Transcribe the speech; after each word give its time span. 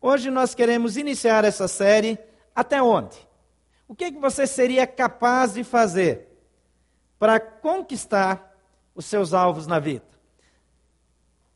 Hoje 0.00 0.30
nós 0.30 0.54
queremos 0.54 0.96
iniciar 0.96 1.44
essa 1.44 1.68
série 1.68 2.18
até 2.54 2.82
onde? 2.82 3.18
O 3.86 3.94
que, 3.94 4.04
é 4.04 4.10
que 4.10 4.18
você 4.18 4.46
seria 4.46 4.86
capaz 4.86 5.52
de 5.54 5.62
fazer 5.62 6.26
para 7.18 7.38
conquistar 7.38 8.56
os 8.94 9.04
seus 9.04 9.34
alvos 9.34 9.66
na 9.66 9.78
vida? 9.78 10.06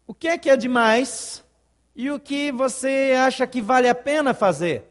O 0.06 0.12
que 0.12 0.28
é 0.28 0.36
que 0.36 0.50
é 0.50 0.56
demais 0.58 1.42
e 1.96 2.10
o 2.10 2.20
que 2.20 2.52
você 2.52 3.14
acha 3.16 3.46
que 3.46 3.62
vale 3.62 3.88
a 3.88 3.94
pena 3.94 4.34
fazer 4.34 4.84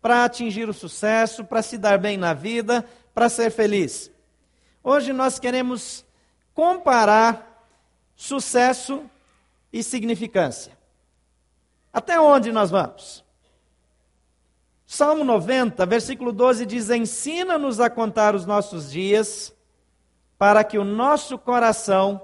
para 0.00 0.24
atingir 0.24 0.66
o 0.66 0.72
sucesso, 0.72 1.44
para 1.44 1.60
se 1.60 1.76
dar 1.76 1.98
bem 1.98 2.16
na 2.16 2.32
vida, 2.32 2.88
para 3.12 3.28
ser 3.28 3.50
feliz? 3.50 4.10
Hoje 4.82 5.12
nós 5.12 5.38
queremos 5.38 6.06
comparar 6.54 7.68
sucesso 8.16 9.04
e 9.70 9.82
significância. 9.82 10.77
Até 11.92 12.20
onde 12.20 12.52
nós 12.52 12.70
vamos? 12.70 13.24
Salmo 14.86 15.22
90, 15.22 15.84
versículo 15.84 16.32
12 16.32 16.64
diz: 16.64 16.88
Ensina-nos 16.90 17.78
a 17.78 17.90
contar 17.90 18.34
os 18.34 18.46
nossos 18.46 18.90
dias, 18.90 19.54
para 20.38 20.64
que 20.64 20.78
o 20.78 20.84
nosso 20.84 21.36
coração 21.36 22.20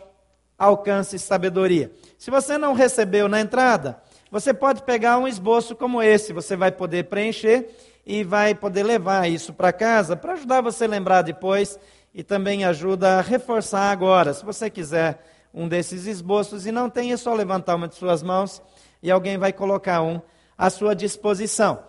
alcance 0.58 1.18
sabedoria. 1.18 1.92
Se 2.16 2.30
você 2.30 2.56
não 2.56 2.72
recebeu 2.72 3.28
na 3.28 3.40
entrada, 3.40 4.00
você 4.30 4.54
pode 4.54 4.82
pegar 4.82 5.18
um 5.18 5.28
esboço 5.28 5.76
como 5.76 6.02
esse, 6.02 6.32
você 6.32 6.56
vai 6.56 6.72
poder 6.72 7.04
preencher 7.04 7.68
e 8.06 8.24
vai 8.24 8.54
poder 8.54 8.82
levar 8.82 9.30
isso 9.30 9.52
para 9.52 9.72
casa 9.72 10.16
para 10.16 10.32
ajudar 10.34 10.60
você 10.60 10.84
a 10.84 10.88
lembrar 10.88 11.22
depois 11.22 11.78
e 12.14 12.22
também 12.22 12.64
ajuda 12.64 13.18
a 13.18 13.20
reforçar 13.20 13.90
agora. 13.90 14.32
Se 14.32 14.44
você 14.44 14.70
quiser 14.70 15.22
um 15.52 15.68
desses 15.68 16.06
esboços 16.06 16.66
e 16.66 16.72
não 16.72 16.88
tem, 16.88 17.12
é 17.12 17.16
só 17.16 17.34
levantar 17.34 17.74
uma 17.74 17.88
de 17.88 17.94
suas 17.94 18.22
mãos 18.22 18.62
e 19.04 19.10
alguém 19.10 19.36
vai 19.36 19.52
colocar 19.52 20.00
um 20.02 20.18
à 20.56 20.70
sua 20.70 20.96
disposição. 20.96 21.84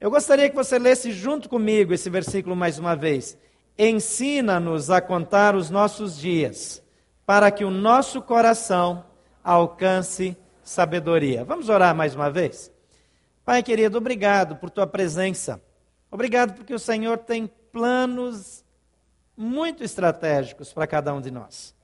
Eu 0.00 0.12
gostaria 0.12 0.48
que 0.48 0.54
você 0.54 0.78
lesse 0.78 1.10
junto 1.10 1.48
comigo 1.48 1.92
esse 1.92 2.08
versículo 2.08 2.54
mais 2.54 2.78
uma 2.78 2.94
vez. 2.94 3.36
Ensina-nos 3.76 4.88
a 4.88 5.00
contar 5.00 5.56
os 5.56 5.70
nossos 5.70 6.16
dias, 6.16 6.80
para 7.26 7.50
que 7.50 7.64
o 7.64 7.70
nosso 7.70 8.22
coração 8.22 9.04
alcance 9.42 10.36
sabedoria. 10.62 11.44
Vamos 11.44 11.68
orar 11.68 11.96
mais 11.96 12.14
uma 12.14 12.30
vez? 12.30 12.70
Pai 13.44 13.60
querido, 13.60 13.98
obrigado 13.98 14.54
por 14.54 14.70
tua 14.70 14.86
presença. 14.86 15.60
Obrigado 16.12 16.54
porque 16.54 16.72
o 16.72 16.78
Senhor 16.78 17.18
tem 17.18 17.50
planos 17.72 18.64
muito 19.36 19.82
estratégicos 19.82 20.72
para 20.72 20.86
cada 20.86 21.12
um 21.12 21.20
de 21.20 21.32
nós. 21.32 21.74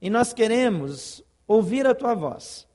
E 0.00 0.08
nós 0.08 0.32
queremos 0.32 1.20
ouvir 1.48 1.84
a 1.84 1.96
tua 1.96 2.14
voz 2.14 2.69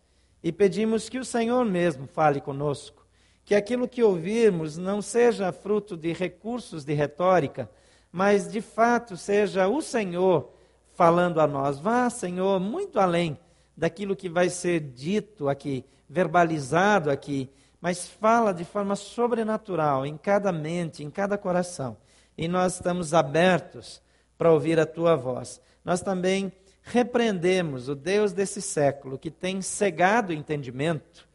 e 0.46 0.52
pedimos 0.52 1.10
que 1.10 1.18
o 1.18 1.26
Senhor 1.26 1.66
mesmo 1.66 2.06
fale 2.06 2.40
conosco, 2.40 3.04
que 3.44 3.56
aquilo 3.56 3.88
que 3.88 4.04
ouvirmos 4.04 4.78
não 4.78 5.02
seja 5.02 5.52
fruto 5.52 5.98
de 5.98 6.14
recursos 6.14 6.86
de 6.86 6.94
retórica, 6.94 7.68
mas 8.12 8.52
de 8.52 8.62
fato 8.62 9.18
seja 9.18 9.68
o 9.68 9.82
Senhor 9.82 10.52
falando 10.94 11.42
a 11.42 11.48
nós. 11.48 11.80
Vá, 11.80 12.08
Senhor, 12.12 12.60
muito 12.60 13.00
além 13.00 13.40
daquilo 13.76 14.16
que 14.16 14.30
vai 14.30 14.48
ser 14.50 14.82
dito 14.82 15.50
aqui, 15.50 15.84
verbalizado 16.08 17.10
aqui, 17.10 17.50
mas 17.82 18.08
fala 18.08 18.54
de 18.54 18.64
forma 18.64 18.96
sobrenatural 18.96 20.06
em 20.06 20.16
cada 20.16 20.52
mente, 20.52 21.04
em 21.04 21.10
cada 21.10 21.40
coração. 21.40 21.98
E 22.38 22.48
nós 22.48 22.76
estamos 22.76 23.16
abertos 23.16 24.00
para 24.38 24.54
ouvir 24.54 24.80
a 24.80 24.86
tua 24.86 25.16
voz. 25.16 25.60
Nós 25.84 26.02
também 26.02 26.54
repreendemos 26.86 27.90
o 27.90 27.96
Deus 27.96 28.32
desse 28.32 28.62
século 28.62 29.18
que 29.18 29.32
tem 29.32 29.62
cegado 29.62 30.30
o 30.30 30.34
entendimento 30.34 31.28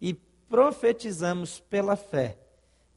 e 0.00 0.12
profetizamos 0.48 1.58
pela 1.58 1.96
fé 1.96 2.36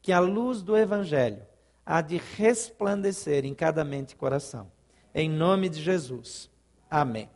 que 0.02 0.12
a 0.12 0.20
luz 0.20 0.60
do 0.60 0.76
Evangelho 0.76 1.42
há 1.84 2.02
de 2.02 2.20
resplandecer 2.36 3.46
em 3.46 3.54
cada 3.54 3.82
mente 3.84 4.12
e 4.12 4.16
coração. 4.16 4.70
Em 5.14 5.30
nome 5.30 5.70
de 5.70 5.82
Jesus. 5.82 6.50
Amém. 6.90 7.30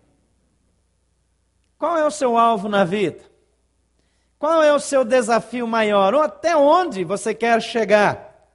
Qual 1.79 1.97
é 1.97 2.05
o 2.05 2.11
seu 2.11 2.37
alvo 2.37 2.69
na 2.69 2.85
vida? 2.85 3.25
Qual 4.39 4.63
é 4.63 4.73
o 4.73 4.81
seu 4.81 5.03
desafio 5.03 5.67
maior? 5.67 6.15
Ou 6.15 6.21
até 6.21 6.55
onde 6.57 7.05
você 7.05 7.33
quer 7.33 7.63
chegar? 7.63 8.47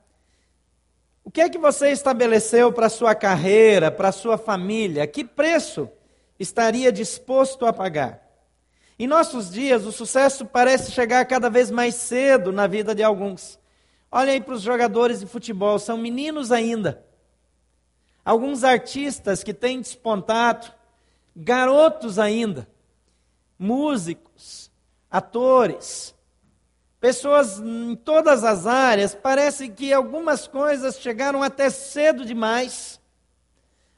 O 1.24 1.32
que 1.32 1.42
é 1.42 1.50
que 1.50 1.58
você 1.58 1.90
estabeleceu 1.90 2.72
para 2.72 2.86
a 2.86 2.90
sua 2.90 3.16
carreira, 3.16 3.90
para 3.90 4.10
a 4.10 4.14
sua 4.14 4.38
família? 4.38 5.08
Que 5.08 5.24
preço 5.24 5.90
estaria 6.44 6.92
disposto 6.92 7.66
a 7.66 7.74
pagar. 7.74 8.22
Em 8.98 9.08
nossos 9.08 9.50
dias, 9.50 9.86
o 9.86 9.92
sucesso 9.92 10.46
parece 10.46 10.92
chegar 10.92 11.26
cada 11.26 11.50
vez 11.50 11.72
mais 11.72 11.96
cedo 11.96 12.52
na 12.52 12.68
vida 12.68 12.94
de 12.94 13.02
alguns. 13.02 13.60
Olhem 14.12 14.36
aí 14.36 14.42
para 14.42 14.54
os 14.54 14.62
jogadores 14.62 15.20
de 15.20 15.26
futebol, 15.26 15.80
são 15.80 15.98
meninos 15.98 16.52
ainda. 16.52 17.04
Alguns 18.24 18.64
artistas 18.64 19.44
que 19.44 19.54
têm 19.54 19.82
despontado, 19.82 20.72
garotos 21.36 22.20
ainda, 22.20 22.68
músicos, 23.58 24.72
atores, 25.10 26.14
pessoas 27.00 27.60
em 27.60 27.96
todas 27.96 28.44
as 28.44 28.68
áreas, 28.68 29.16
parece 29.16 29.68
que 29.68 29.92
algumas 29.92 30.48
coisas 30.48 31.00
chegaram 31.00 31.42
até 31.42 31.70
cedo 31.70 32.24
demais. 32.24 33.02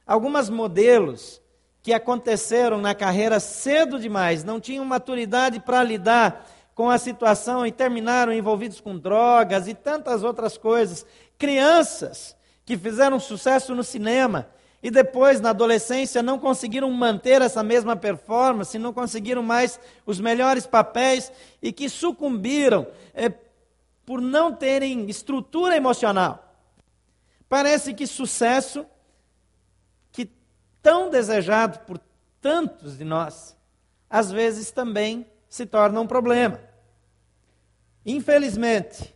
Algumas 0.06 0.48
modelos 0.48 1.42
que 1.86 1.92
aconteceram 1.92 2.80
na 2.80 2.96
carreira 2.96 3.38
cedo 3.38 3.96
demais, 3.96 4.42
não 4.42 4.58
tinham 4.58 4.84
maturidade 4.84 5.60
para 5.60 5.84
lidar 5.84 6.44
com 6.74 6.90
a 6.90 6.98
situação 6.98 7.64
e 7.64 7.70
terminaram 7.70 8.32
envolvidos 8.32 8.80
com 8.80 8.98
drogas 8.98 9.68
e 9.68 9.74
tantas 9.74 10.24
outras 10.24 10.58
coisas. 10.58 11.06
Crianças 11.38 12.34
que 12.64 12.76
fizeram 12.76 13.20
sucesso 13.20 13.72
no 13.72 13.84
cinema 13.84 14.48
e 14.82 14.90
depois, 14.90 15.40
na 15.40 15.50
adolescência, 15.50 16.24
não 16.24 16.40
conseguiram 16.40 16.90
manter 16.90 17.40
essa 17.40 17.62
mesma 17.62 17.94
performance, 17.94 18.76
não 18.80 18.92
conseguiram 18.92 19.44
mais 19.44 19.78
os 20.04 20.18
melhores 20.18 20.66
papéis 20.66 21.30
e 21.62 21.70
que 21.70 21.88
sucumbiram 21.88 22.88
é, 23.14 23.32
por 24.04 24.20
não 24.20 24.52
terem 24.52 25.08
estrutura 25.08 25.76
emocional. 25.76 26.52
Parece 27.48 27.94
que 27.94 28.08
sucesso 28.08 28.84
tão 30.86 31.10
desejado 31.10 31.80
por 31.80 31.98
tantos 32.40 32.96
de 32.96 33.04
nós, 33.04 33.56
às 34.08 34.30
vezes 34.30 34.70
também 34.70 35.26
se 35.48 35.66
torna 35.66 36.00
um 36.00 36.06
problema. 36.06 36.60
Infelizmente, 38.06 39.12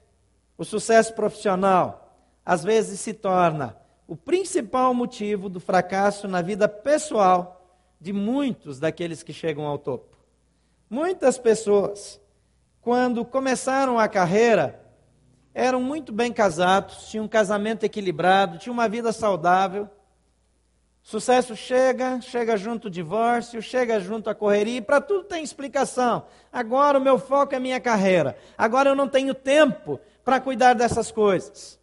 o 0.58 0.64
sucesso 0.64 1.14
profissional 1.14 2.12
às 2.44 2.64
vezes 2.64 2.98
se 2.98 3.14
torna 3.14 3.76
o 4.08 4.16
principal 4.16 4.92
motivo 4.92 5.48
do 5.48 5.60
fracasso 5.60 6.26
na 6.26 6.42
vida 6.42 6.68
pessoal 6.68 7.64
de 8.00 8.12
muitos 8.12 8.80
daqueles 8.80 9.22
que 9.22 9.32
chegam 9.32 9.64
ao 9.64 9.78
topo. 9.78 10.16
Muitas 10.90 11.38
pessoas, 11.38 12.20
quando 12.80 13.24
começaram 13.24 13.96
a 13.96 14.08
carreira, 14.08 14.84
eram 15.54 15.80
muito 15.80 16.12
bem 16.12 16.32
casados, 16.32 17.08
tinham 17.08 17.26
um 17.26 17.28
casamento 17.28 17.84
equilibrado, 17.84 18.58
tinham 18.58 18.74
uma 18.74 18.88
vida 18.88 19.12
saudável, 19.12 19.88
Sucesso 21.02 21.56
chega, 21.56 22.20
chega 22.20 22.56
junto 22.56 22.86
o 22.86 22.90
divórcio, 22.90 23.60
chega 23.62 23.98
junto 23.98 24.28
a 24.28 24.34
correria, 24.34 24.78
e 24.78 24.82
para 24.82 25.00
tudo 25.00 25.24
tem 25.24 25.42
explicação. 25.42 26.26
Agora 26.52 26.98
o 26.98 27.00
meu 27.00 27.18
foco 27.18 27.54
é 27.54 27.58
minha 27.58 27.80
carreira. 27.80 28.36
Agora 28.56 28.90
eu 28.90 28.94
não 28.94 29.08
tenho 29.08 29.34
tempo 29.34 29.98
para 30.24 30.40
cuidar 30.40 30.74
dessas 30.74 31.10
coisas. 31.10 31.78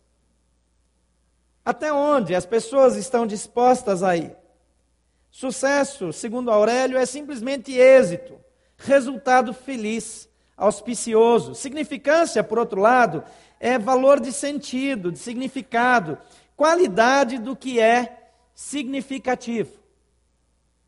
Até 1.65 1.91
onde 1.91 2.33
as 2.33 2.45
pessoas 2.45 2.95
estão 2.95 3.27
dispostas 3.27 4.01
a 4.01 4.15
ir? 4.15 4.35
Sucesso, 5.29 6.13
segundo 6.13 6.49
Aurélio, 6.49 6.97
é 6.97 7.05
simplesmente 7.05 7.73
êxito, 7.73 8.39
resultado 8.77 9.53
feliz, 9.53 10.29
auspicioso. 10.55 11.53
Significância, 11.53 12.43
por 12.43 12.57
outro 12.57 12.79
lado, 12.79 13.23
é 13.59 13.77
valor 13.77 14.19
de 14.19 14.31
sentido, 14.31 15.11
de 15.11 15.19
significado, 15.19 16.17
qualidade 16.55 17.37
do 17.37 17.55
que 17.55 17.79
é 17.79 18.26
significativo. 18.57 19.71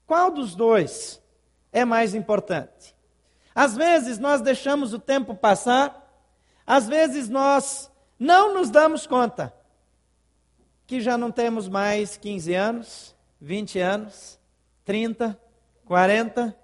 Qual 0.07 0.31
dos 0.31 0.55
dois 0.55 1.21
é 1.71 1.85
mais 1.85 2.15
importante? 2.15 2.95
Às 3.53 3.77
vezes 3.77 4.17
nós 4.17 4.41
deixamos 4.41 4.91
o 4.91 4.97
tempo 4.97 5.35
passar, 5.35 6.11
às 6.65 6.87
vezes 6.87 7.29
nós 7.29 7.91
não 8.17 8.55
nos 8.55 8.71
damos 8.71 9.05
conta 9.05 9.53
que 10.87 10.99
já 10.99 11.15
não 11.15 11.31
temos 11.31 11.69
mais 11.69 12.17
15 12.17 12.55
anos, 12.55 13.15
20 13.39 13.77
anos, 13.77 14.39
30, 14.83 15.39
40. 15.85 16.57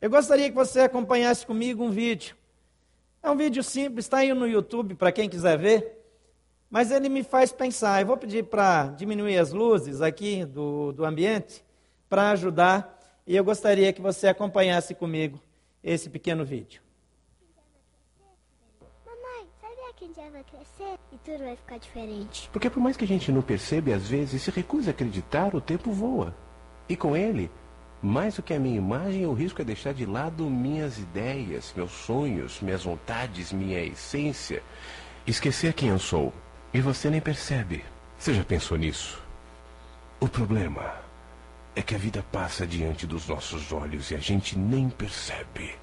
Eu 0.00 0.10
gostaria 0.10 0.48
que 0.48 0.54
você 0.54 0.82
acompanhasse 0.82 1.44
comigo 1.44 1.82
um 1.82 1.90
vídeo. 1.90 2.36
É 3.20 3.28
um 3.28 3.36
vídeo 3.36 3.64
simples, 3.64 4.04
está 4.04 4.18
aí 4.18 4.32
no 4.32 4.46
YouTube 4.46 4.94
para 4.94 5.10
quem 5.10 5.28
quiser 5.28 5.58
ver. 5.58 6.03
Mas 6.74 6.90
ele 6.90 7.08
me 7.08 7.22
faz 7.22 7.52
pensar. 7.52 8.00
Eu 8.00 8.06
vou 8.08 8.16
pedir 8.16 8.46
para 8.46 8.86
diminuir 8.86 9.38
as 9.38 9.52
luzes 9.52 10.02
aqui 10.02 10.44
do, 10.44 10.90
do 10.90 11.04
ambiente 11.04 11.64
para 12.08 12.30
ajudar. 12.30 12.98
E 13.24 13.36
eu 13.36 13.44
gostaria 13.44 13.92
que 13.92 14.02
você 14.02 14.26
acompanhasse 14.26 14.92
comigo 14.92 15.38
esse 15.84 16.10
pequeno 16.10 16.44
vídeo. 16.44 16.82
que 19.96 20.04
um 20.06 20.12
dia 20.12 20.28
vai 20.28 20.42
crescer 20.42 20.98
e 21.12 21.18
tudo 21.18 21.44
vai 21.44 21.54
ficar 21.54 21.78
diferente. 21.78 22.50
Porque 22.52 22.68
por 22.68 22.80
mais 22.80 22.96
que 22.96 23.04
a 23.04 23.06
gente 23.06 23.30
não 23.30 23.40
perceba 23.40 23.90
e 23.90 23.92
às 23.92 24.08
vezes 24.08 24.42
se 24.42 24.50
recusa 24.50 24.90
a 24.90 24.92
acreditar, 24.92 25.54
o 25.54 25.60
tempo 25.60 25.92
voa. 25.92 26.34
E 26.88 26.96
com 26.96 27.16
ele, 27.16 27.48
mais 28.02 28.34
do 28.34 28.42
que 28.42 28.52
a 28.52 28.58
minha 28.58 28.76
imagem, 28.76 29.24
o 29.24 29.32
risco 29.32 29.62
é 29.62 29.64
deixar 29.64 29.94
de 29.94 30.04
lado 30.04 30.50
minhas 30.50 30.98
ideias, 30.98 31.72
meus 31.76 31.92
sonhos, 31.92 32.60
minhas 32.60 32.82
vontades, 32.82 33.52
minha 33.52 33.80
essência. 33.84 34.60
Esquecer 35.24 35.72
quem 35.72 35.90
eu 35.90 35.98
sou. 36.00 36.32
E 36.74 36.80
você 36.80 37.08
nem 37.08 37.20
percebe. 37.20 37.84
Você 38.18 38.34
já 38.34 38.42
pensou 38.44 38.76
nisso? 38.76 39.22
O 40.18 40.28
problema 40.28 40.92
é 41.76 41.82
que 41.82 41.94
a 41.94 41.98
vida 41.98 42.24
passa 42.32 42.66
diante 42.66 43.06
dos 43.06 43.28
nossos 43.28 43.72
olhos 43.72 44.10
e 44.10 44.16
a 44.16 44.18
gente 44.18 44.58
nem 44.58 44.90
percebe. 44.90 45.76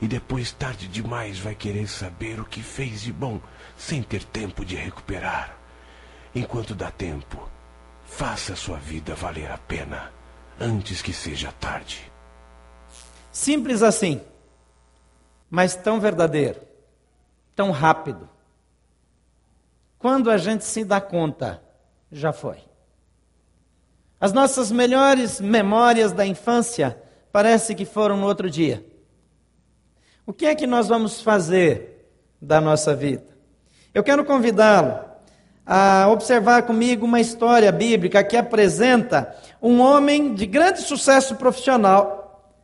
E 0.00 0.06
depois, 0.06 0.52
tarde 0.52 0.86
demais, 0.86 1.40
vai 1.40 1.56
querer 1.56 1.88
saber 1.88 2.38
o 2.38 2.44
que 2.44 2.62
fez 2.62 3.02
de 3.02 3.12
bom, 3.12 3.40
sem 3.76 4.00
ter 4.00 4.22
tempo 4.22 4.64
de 4.64 4.76
recuperar. 4.76 5.56
Enquanto 6.32 6.72
dá 6.72 6.88
tempo, 6.88 7.48
faça 8.04 8.54
sua 8.54 8.78
vida 8.78 9.16
valer 9.16 9.50
a 9.50 9.58
pena, 9.58 10.12
antes 10.60 11.02
que 11.02 11.12
seja 11.12 11.50
tarde. 11.58 12.12
Simples 13.32 13.82
assim, 13.82 14.20
mas 15.50 15.74
tão 15.74 15.98
verdadeiro, 15.98 16.60
tão 17.56 17.72
rápido. 17.72 18.28
Quando 19.98 20.30
a 20.30 20.36
gente 20.38 20.64
se 20.64 20.84
dá 20.84 21.00
conta, 21.00 21.60
já 22.10 22.32
foi. 22.32 22.58
As 24.20 24.32
nossas 24.32 24.70
melhores 24.70 25.40
memórias 25.40 26.12
da 26.12 26.26
infância 26.26 27.00
parece 27.32 27.74
que 27.74 27.84
foram 27.84 28.16
no 28.16 28.26
outro 28.26 28.50
dia. 28.50 28.84
O 30.26 30.32
que 30.32 30.46
é 30.46 30.54
que 30.54 30.66
nós 30.66 30.88
vamos 30.88 31.20
fazer 31.20 32.10
da 32.40 32.60
nossa 32.60 32.94
vida? 32.94 33.26
Eu 33.94 34.02
quero 34.02 34.24
convidá-lo 34.24 35.08
a 35.64 36.08
observar 36.08 36.62
comigo 36.62 37.04
uma 37.04 37.20
história 37.20 37.70
bíblica 37.70 38.24
que 38.24 38.36
apresenta 38.36 39.36
um 39.60 39.80
homem 39.80 40.34
de 40.34 40.46
grande 40.46 40.80
sucesso 40.80 41.34
profissional 41.36 42.54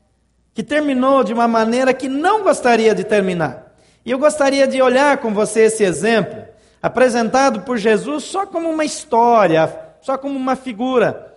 que 0.55 0.63
terminou 0.63 1.25
de 1.25 1.33
uma 1.33 1.49
maneira 1.49 1.93
que 1.93 2.09
não 2.09 2.43
gostaria 2.43 2.95
de 2.95 3.05
terminar. 3.05 3.75
E 4.05 4.11
eu 4.11 4.19
gostaria 4.19 4.67
de 4.67 4.81
olhar 4.81 5.19
com 5.19 5.35
você 5.35 5.63
esse 5.63 5.83
exemplo, 5.83 6.44
apresentado 6.85 7.63
por 7.63 7.79
Jesus 7.79 8.25
só 8.25 8.45
como 8.45 8.69
uma 8.69 8.85
história, 8.85 9.75
só 10.03 10.19
como 10.19 10.37
uma 10.37 10.55
figura 10.55 11.35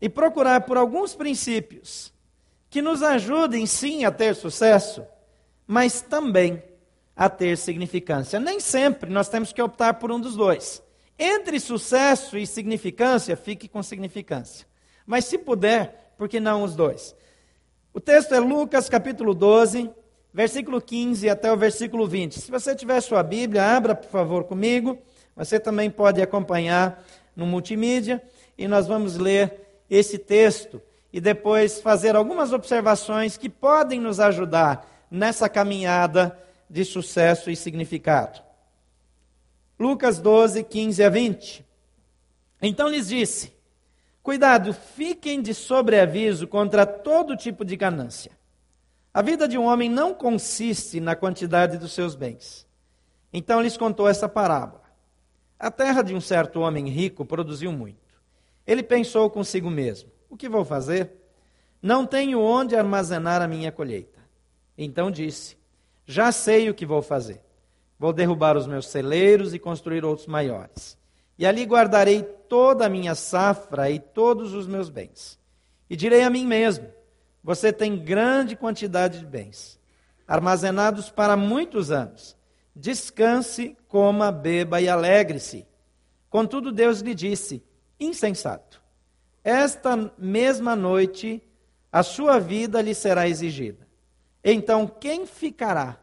e 0.00 0.08
procurar 0.08 0.60
por 0.60 0.76
alguns 0.76 1.16
princípios 1.16 2.14
que 2.70 2.80
nos 2.80 3.02
ajudem 3.02 3.66
sim 3.66 4.04
a 4.04 4.12
ter 4.12 4.36
sucesso, 4.36 5.04
mas 5.66 6.00
também 6.00 6.62
a 7.16 7.28
ter 7.28 7.58
significância. 7.58 8.38
Nem 8.38 8.60
sempre 8.60 9.10
nós 9.10 9.28
temos 9.28 9.52
que 9.52 9.60
optar 9.60 9.94
por 9.94 10.12
um 10.12 10.20
dos 10.20 10.36
dois. 10.36 10.80
Entre 11.18 11.58
sucesso 11.58 12.38
e 12.38 12.46
significância, 12.46 13.36
fique 13.36 13.66
com 13.66 13.82
significância. 13.82 14.64
Mas 15.04 15.24
se 15.24 15.36
puder, 15.36 16.12
por 16.16 16.28
que 16.28 16.38
não 16.38 16.62
os 16.62 16.76
dois? 16.76 17.16
O 17.92 17.98
texto 17.98 18.32
é 18.32 18.38
Lucas 18.38 18.88
capítulo 18.88 19.34
12, 19.34 19.90
versículo 20.34 20.82
15 20.82 21.30
até 21.30 21.52
o 21.52 21.56
versículo 21.56 22.08
20. 22.08 22.40
Se 22.40 22.50
você 22.50 22.74
tiver 22.74 23.00
sua 23.00 23.22
Bíblia, 23.22 23.76
abra 23.76 23.94
por 23.94 24.10
favor 24.10 24.42
comigo. 24.42 24.98
Você 25.36 25.60
também 25.60 25.88
pode 25.88 26.20
acompanhar 26.20 27.04
no 27.36 27.46
multimídia 27.46 28.20
e 28.58 28.66
nós 28.66 28.88
vamos 28.88 29.16
ler 29.16 29.84
esse 29.88 30.18
texto 30.18 30.82
e 31.12 31.20
depois 31.20 31.80
fazer 31.80 32.16
algumas 32.16 32.52
observações 32.52 33.36
que 33.36 33.48
podem 33.48 34.00
nos 34.00 34.18
ajudar 34.18 35.06
nessa 35.08 35.48
caminhada 35.48 36.36
de 36.68 36.84
sucesso 36.84 37.48
e 37.48 37.54
significado. 37.54 38.42
Lucas 39.78 40.18
12, 40.18 40.64
15 40.64 41.04
a 41.04 41.08
20. 41.08 41.64
Então 42.60 42.88
lhes 42.88 43.08
disse: 43.08 43.52
Cuidado, 44.22 44.72
fiquem 44.72 45.40
de 45.40 45.54
sobreaviso 45.54 46.48
contra 46.48 46.84
todo 46.84 47.36
tipo 47.36 47.64
de 47.64 47.76
ganância. 47.76 48.32
A 49.14 49.22
vida 49.22 49.46
de 49.46 49.56
um 49.56 49.66
homem 49.66 49.88
não 49.88 50.12
consiste 50.12 50.98
na 50.98 51.14
quantidade 51.14 51.78
dos 51.78 51.92
seus 51.92 52.16
bens. 52.16 52.66
Então 53.32 53.60
lhes 53.62 53.76
contou 53.76 54.08
essa 54.08 54.28
parábola. 54.28 54.82
A 55.56 55.70
terra 55.70 56.02
de 56.02 56.12
um 56.16 56.20
certo 56.20 56.58
homem 56.58 56.88
rico 56.88 57.24
produziu 57.24 57.70
muito. 57.70 58.12
Ele 58.66 58.82
pensou 58.82 59.30
consigo 59.30 59.70
mesmo: 59.70 60.10
O 60.28 60.36
que 60.36 60.48
vou 60.48 60.64
fazer? 60.64 61.12
Não 61.80 62.04
tenho 62.04 62.40
onde 62.40 62.74
armazenar 62.74 63.40
a 63.40 63.46
minha 63.46 63.70
colheita. 63.70 64.18
Então 64.76 65.12
disse: 65.12 65.56
Já 66.04 66.32
sei 66.32 66.68
o 66.68 66.74
que 66.74 66.84
vou 66.84 67.00
fazer. 67.00 67.40
Vou 67.96 68.12
derrubar 68.12 68.56
os 68.56 68.66
meus 68.66 68.88
celeiros 68.88 69.54
e 69.54 69.60
construir 69.60 70.04
outros 70.04 70.26
maiores. 70.26 70.98
E 71.38 71.46
ali 71.46 71.64
guardarei 71.64 72.24
toda 72.48 72.86
a 72.86 72.88
minha 72.88 73.14
safra 73.14 73.88
e 73.90 74.00
todos 74.00 74.54
os 74.54 74.66
meus 74.66 74.88
bens. 74.88 75.38
E 75.88 75.94
direi 75.94 76.22
a 76.22 76.30
mim 76.30 76.46
mesmo: 76.46 76.88
Você 77.44 77.70
tem 77.70 78.02
grande 78.02 78.56
quantidade 78.56 79.18
de 79.18 79.26
bens, 79.26 79.78
armazenados 80.26 81.10
para 81.10 81.36
muitos 81.36 81.90
anos. 81.90 82.34
Descanse, 82.74 83.76
coma, 83.86 84.32
beba 84.32 84.80
e 84.80 84.88
alegre-se. 84.88 85.66
Contudo, 86.30 86.72
Deus 86.72 87.00
lhe 87.00 87.14
disse: 87.14 87.62
insensato. 88.00 88.82
Esta 89.44 90.10
mesma 90.16 90.74
noite 90.74 91.42
a 91.92 92.02
sua 92.02 92.40
vida 92.40 92.80
lhe 92.80 92.94
será 92.94 93.28
exigida. 93.28 93.86
Então, 94.42 94.86
quem 94.86 95.26
ficará 95.26 95.98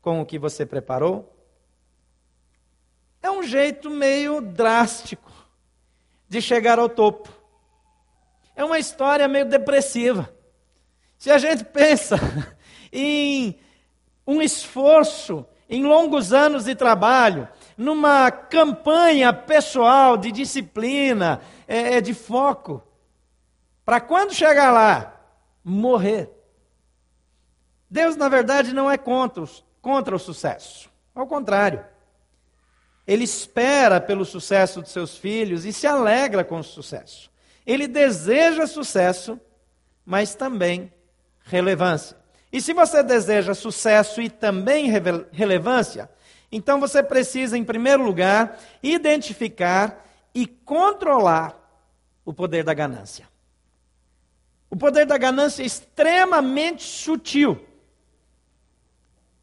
com 0.00 0.22
o 0.22 0.26
que 0.26 0.38
você 0.38 0.64
preparou? 0.64 1.36
É 3.22 3.30
um 3.30 3.42
jeito 3.42 3.90
meio 3.90 4.40
drástico 4.40 5.30
de 6.26 6.40
chegar 6.40 6.78
ao 6.78 6.88
topo. 6.88 7.28
É 8.56 8.64
uma 8.64 8.78
história 8.78 9.28
meio 9.28 9.44
depressiva. 9.44 10.37
Se 11.18 11.32
a 11.32 11.36
gente 11.36 11.64
pensa 11.64 12.16
em 12.92 13.58
um 14.24 14.40
esforço, 14.40 15.44
em 15.68 15.84
longos 15.84 16.32
anos 16.32 16.64
de 16.64 16.76
trabalho, 16.76 17.48
numa 17.76 18.30
campanha 18.30 19.32
pessoal 19.32 20.16
de 20.16 20.30
disciplina, 20.30 21.40
é, 21.66 21.96
é 21.96 22.00
de 22.00 22.14
foco, 22.14 22.82
para 23.84 24.00
quando 24.00 24.32
chegar 24.32 24.70
lá, 24.70 25.20
morrer. 25.64 26.30
Deus, 27.90 28.16
na 28.16 28.28
verdade, 28.28 28.72
não 28.72 28.90
é 28.90 28.96
contra, 28.96 29.44
contra 29.82 30.14
o 30.14 30.18
sucesso. 30.18 30.88
Ao 31.14 31.26
contrário. 31.26 31.84
Ele 33.06 33.24
espera 33.24 33.98
pelo 34.02 34.26
sucesso 34.26 34.82
de 34.82 34.90
seus 34.90 35.16
filhos 35.16 35.64
e 35.64 35.72
se 35.72 35.86
alegra 35.86 36.44
com 36.44 36.58
o 36.58 36.62
sucesso. 36.62 37.30
Ele 37.66 37.88
deseja 37.88 38.66
sucesso, 38.66 39.40
mas 40.04 40.34
também 40.34 40.92
relevância. 41.48 42.16
E 42.52 42.60
se 42.60 42.72
você 42.72 43.02
deseja 43.02 43.54
sucesso 43.54 44.20
e 44.22 44.28
também 44.28 44.90
relevância, 45.32 46.08
então 46.50 46.80
você 46.80 47.02
precisa, 47.02 47.58
em 47.58 47.64
primeiro 47.64 48.02
lugar, 48.02 48.58
identificar 48.82 50.06
e 50.34 50.46
controlar 50.46 51.54
o 52.24 52.32
poder 52.32 52.64
da 52.64 52.72
ganância. 52.72 53.28
O 54.70 54.76
poder 54.76 55.06
da 55.06 55.16
ganância 55.18 55.62
é 55.62 55.66
extremamente 55.66 56.82
sutil. 56.82 57.58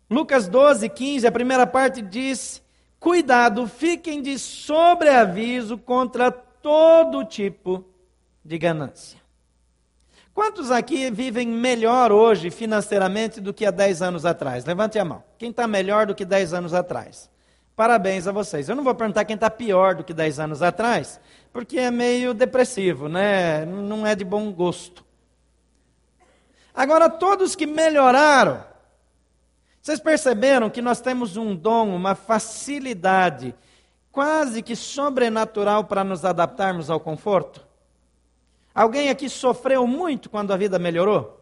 Lucas 0.09 0.47
12, 0.47 0.87
15, 0.89 1.27
a 1.27 1.31
primeira 1.31 1.65
parte 1.65 2.01
diz: 2.01 2.61
Cuidado, 2.99 3.67
fiquem 3.67 4.21
de 4.21 4.37
sobreaviso 4.37 5.77
contra 5.77 6.31
todo 6.31 7.25
tipo 7.25 7.83
de 8.43 8.57
ganância. 8.57 9.24
Quantos 10.35 10.69
aqui 10.69 11.09
vivem 11.09 11.47
melhor 11.47 12.11
hoje 12.11 12.51
financeiramente 12.51 13.39
do 13.39 13.53
que 13.53 13.65
há 13.65 13.71
10 13.71 14.01
anos 14.01 14.25
atrás? 14.25 14.65
Levante 14.65 14.99
a 14.99 15.05
mão. 15.05 15.23
Quem 15.37 15.49
está 15.49 15.65
melhor 15.65 16.07
do 16.07 16.13
que 16.13 16.25
10 16.25 16.53
anos 16.53 16.73
atrás? 16.73 17.29
Parabéns 17.73 18.27
a 18.27 18.33
vocês. 18.33 18.67
Eu 18.67 18.75
não 18.75 18.83
vou 18.83 18.93
perguntar 18.93 19.23
quem 19.23 19.35
está 19.35 19.49
pior 19.49 19.95
do 19.95 20.03
que 20.03 20.13
10 20.13 20.41
anos 20.41 20.61
atrás, 20.61 21.21
porque 21.53 21.79
é 21.79 21.89
meio 21.89 22.33
depressivo, 22.33 23.07
né? 23.07 23.63
Não 23.63 24.05
é 24.05 24.13
de 24.13 24.25
bom 24.25 24.51
gosto. 24.51 25.05
Agora, 26.73 27.09
todos 27.09 27.55
que 27.55 27.65
melhoraram, 27.65 28.61
vocês 29.81 30.01
perceberam 30.01 30.69
que 30.69 30.81
nós 30.81 30.99
temos 30.99 31.37
um 31.37 31.55
dom, 31.55 31.95
uma 31.95 32.13
facilidade 32.13 33.55
quase 34.11 34.61
que 34.61 34.75
sobrenatural 34.75 35.85
para 35.85 36.03
nos 36.03 36.25
adaptarmos 36.25 36.89
ao 36.89 36.99
conforto? 36.99 37.64
Alguém 38.75 39.09
aqui 39.09 39.29
sofreu 39.29 39.87
muito 39.87 40.29
quando 40.29 40.51
a 40.51 40.57
vida 40.57 40.77
melhorou? 40.77 41.41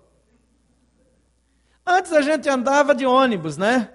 Antes 1.83 2.13
a 2.13 2.21
gente 2.21 2.47
andava 2.47 2.93
de 2.93 3.07
ônibus, 3.07 3.57
né? 3.57 3.91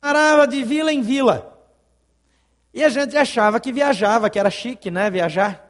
Parava 0.00 0.44
de 0.48 0.64
vila 0.64 0.92
em 0.92 1.00
vila. 1.00 1.56
E 2.74 2.82
a 2.82 2.88
gente 2.88 3.16
achava 3.16 3.60
que 3.60 3.72
viajava, 3.72 4.28
que 4.28 4.38
era 4.38 4.50
chique, 4.50 4.90
né? 4.90 5.08
Viajar. 5.08 5.64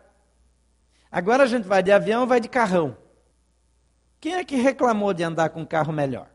Agora 1.12 1.44
a 1.44 1.46
gente 1.46 1.68
vai 1.68 1.82
de 1.82 1.92
avião, 1.92 2.26
vai 2.26 2.40
de 2.40 2.48
carrão. 2.48 2.96
Quem 4.18 4.34
é 4.34 4.44
que 4.44 4.56
reclamou 4.56 5.12
de 5.12 5.22
andar 5.22 5.50
com 5.50 5.60
um 5.60 5.66
carro 5.66 5.92
melhor? 5.92 6.28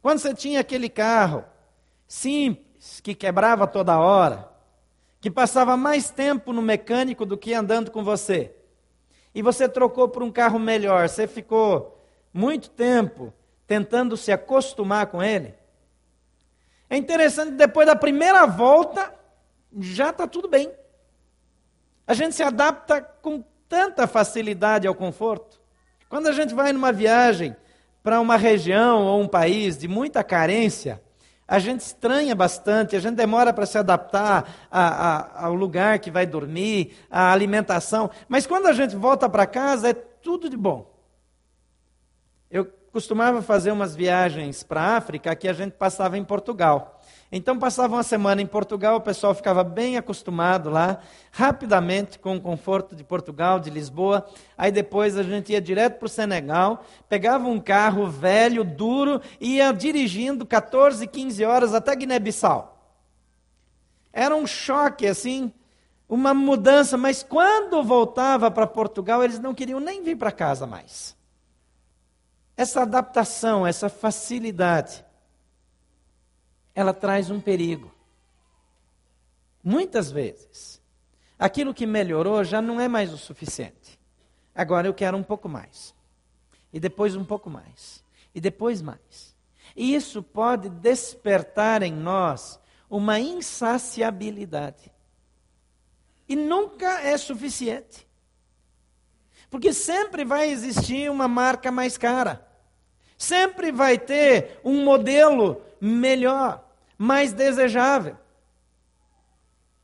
Quando 0.00 0.20
você 0.20 0.32
tinha 0.32 0.60
aquele 0.60 0.88
carro 0.88 1.44
simples, 2.06 3.00
que 3.00 3.14
quebrava 3.14 3.66
toda 3.66 3.98
hora, 3.98 4.48
que 5.20 5.30
passava 5.30 5.76
mais 5.76 6.10
tempo 6.10 6.52
no 6.52 6.62
mecânico 6.62 7.26
do 7.26 7.36
que 7.36 7.54
andando 7.54 7.90
com 7.90 8.04
você, 8.04 8.54
e 9.34 9.42
você 9.42 9.68
trocou 9.68 10.08
por 10.08 10.22
um 10.22 10.30
carro 10.30 10.58
melhor, 10.58 11.08
você 11.08 11.26
ficou 11.26 12.00
muito 12.32 12.70
tempo 12.70 13.32
tentando 13.66 14.16
se 14.16 14.30
acostumar 14.30 15.06
com 15.06 15.22
ele. 15.22 15.54
É 16.88 16.96
interessante, 16.96 17.52
depois 17.52 17.86
da 17.86 17.96
primeira 17.96 18.46
volta, 18.46 19.12
já 19.78 20.10
está 20.10 20.26
tudo 20.26 20.48
bem. 20.48 20.70
A 22.06 22.14
gente 22.14 22.34
se 22.34 22.42
adapta 22.42 23.00
com 23.00 23.42
tanta 23.68 24.06
facilidade 24.06 24.86
ao 24.86 24.94
conforto. 24.94 25.60
Quando 26.08 26.28
a 26.28 26.32
gente 26.32 26.54
vai 26.54 26.72
numa 26.72 26.92
viagem 26.92 27.56
para 28.02 28.20
uma 28.20 28.36
região 28.36 29.06
ou 29.06 29.20
um 29.20 29.26
país 29.26 29.78
de 29.78 29.88
muita 29.88 30.22
carência, 30.22 31.02
a 31.46 31.58
gente 31.58 31.80
estranha 31.80 32.34
bastante, 32.34 32.96
a 32.96 33.00
gente 33.00 33.16
demora 33.16 33.52
para 33.52 33.66
se 33.66 33.76
adaptar 33.76 34.66
a, 34.70 34.88
a, 34.88 35.46
ao 35.46 35.54
lugar 35.54 35.98
que 35.98 36.10
vai 36.10 36.26
dormir, 36.26 36.96
à 37.10 37.32
alimentação. 37.32 38.10
Mas 38.28 38.46
quando 38.46 38.66
a 38.66 38.72
gente 38.72 38.96
volta 38.96 39.28
para 39.28 39.46
casa, 39.46 39.90
é 39.90 39.92
tudo 39.94 40.48
de 40.48 40.56
bom. 40.56 40.90
Eu 42.50 42.64
costumava 42.92 43.42
fazer 43.42 43.72
umas 43.72 43.94
viagens 43.94 44.62
para 44.62 44.80
a 44.80 44.96
África 44.96 45.34
que 45.36 45.48
a 45.48 45.52
gente 45.52 45.72
passava 45.72 46.16
em 46.16 46.24
Portugal. 46.24 46.93
Então 47.36 47.58
passava 47.58 47.96
uma 47.96 48.04
semana 48.04 48.40
em 48.40 48.46
Portugal, 48.46 48.94
o 48.94 49.00
pessoal 49.00 49.34
ficava 49.34 49.64
bem 49.64 49.96
acostumado 49.96 50.70
lá, 50.70 51.00
rapidamente 51.32 52.16
com 52.16 52.36
o 52.36 52.40
conforto 52.40 52.94
de 52.94 53.02
Portugal, 53.02 53.58
de 53.58 53.70
Lisboa. 53.70 54.24
Aí 54.56 54.70
depois 54.70 55.18
a 55.18 55.22
gente 55.24 55.50
ia 55.50 55.60
direto 55.60 55.98
para 55.98 56.06
o 56.06 56.08
Senegal, 56.08 56.84
pegava 57.08 57.48
um 57.48 57.58
carro 57.58 58.06
velho, 58.06 58.62
duro, 58.62 59.20
e 59.40 59.56
ia 59.56 59.72
dirigindo 59.72 60.46
14, 60.46 61.08
15 61.08 61.44
horas 61.44 61.74
até 61.74 61.96
Guiné-Bissau. 61.96 62.78
Era 64.12 64.36
um 64.36 64.46
choque 64.46 65.04
assim, 65.04 65.52
uma 66.08 66.32
mudança, 66.32 66.96
mas 66.96 67.24
quando 67.24 67.82
voltava 67.82 68.48
para 68.48 68.64
Portugal, 68.64 69.24
eles 69.24 69.40
não 69.40 69.52
queriam 69.52 69.80
nem 69.80 70.04
vir 70.04 70.16
para 70.16 70.30
casa 70.30 70.68
mais. 70.68 71.16
Essa 72.56 72.82
adaptação, 72.82 73.66
essa 73.66 73.88
facilidade, 73.88 75.04
ela 76.74 76.92
traz 76.92 77.30
um 77.30 77.40
perigo. 77.40 77.92
Muitas 79.62 80.10
vezes, 80.10 80.82
aquilo 81.38 81.72
que 81.72 81.86
melhorou 81.86 82.42
já 82.44 82.60
não 82.60 82.80
é 82.80 82.88
mais 82.88 83.12
o 83.12 83.18
suficiente. 83.18 83.98
Agora 84.54 84.86
eu 84.86 84.94
quero 84.94 85.16
um 85.16 85.22
pouco 85.22 85.48
mais. 85.48 85.94
E 86.72 86.80
depois 86.80 87.16
um 87.16 87.24
pouco 87.24 87.48
mais. 87.48 88.02
E 88.34 88.40
depois 88.40 88.82
mais. 88.82 89.34
E 89.76 89.94
isso 89.94 90.22
pode 90.22 90.68
despertar 90.68 91.82
em 91.82 91.92
nós 91.92 92.60
uma 92.90 93.18
insaciabilidade. 93.18 94.92
E 96.28 96.36
nunca 96.36 97.00
é 97.00 97.16
suficiente. 97.16 98.06
Porque 99.50 99.72
sempre 99.72 100.24
vai 100.24 100.50
existir 100.50 101.10
uma 101.10 101.28
marca 101.28 101.70
mais 101.70 101.96
cara. 101.96 102.46
Sempre 103.16 103.70
vai 103.70 103.98
ter 103.98 104.60
um 104.64 104.84
modelo 104.84 105.62
melhor, 105.80 106.63
mais 106.98 107.32
desejável. 107.32 108.16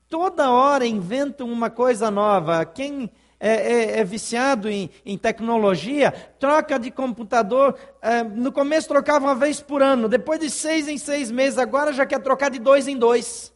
Toda 0.08 0.50
hora 0.50 0.86
inventam 0.86 1.50
uma 1.50 1.70
coisa 1.70 2.10
nova. 2.10 2.64
Quem 2.64 3.10
é, 3.38 3.48
é, 3.48 4.00
é 4.00 4.04
viciado 4.04 4.68
em, 4.68 4.90
em, 5.04 5.16
tecnologia, 5.16 6.12
troca 6.38 6.78
de 6.78 6.90
computador. 6.90 7.78
É, 8.02 8.22
no 8.22 8.52
começo 8.52 8.88
trocava 8.88 9.26
uma 9.26 9.34
vez 9.34 9.62
por 9.62 9.82
ano, 9.82 10.08
depois 10.08 10.38
de 10.38 10.50
seis 10.50 10.88
em 10.88 10.98
seis 10.98 11.30
meses, 11.30 11.58
agora 11.58 11.92
já 11.92 12.04
quer 12.04 12.20
trocar 12.20 12.50
de 12.50 12.58
dois 12.58 12.86
em 12.86 12.96
dois. 12.98 13.52